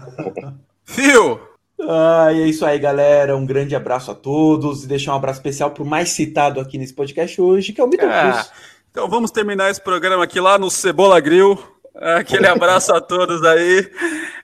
[0.83, 1.39] Fio.
[1.79, 3.37] Ah, e é isso aí, galera.
[3.37, 4.83] Um grande abraço a todos.
[4.83, 7.89] E deixar um abraço especial pro mais citado aqui nesse podcast hoje, que é o
[7.89, 8.51] Vitor Ah, Cruz.
[8.91, 11.57] então vamos terminar esse programa aqui lá no Cebola Grill.
[11.95, 13.89] Aquele abraço a todos aí.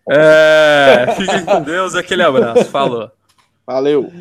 [0.10, 2.66] É, fiquem com Deus, aquele abraço.
[2.66, 3.12] Falou.
[3.66, 4.12] Valeu.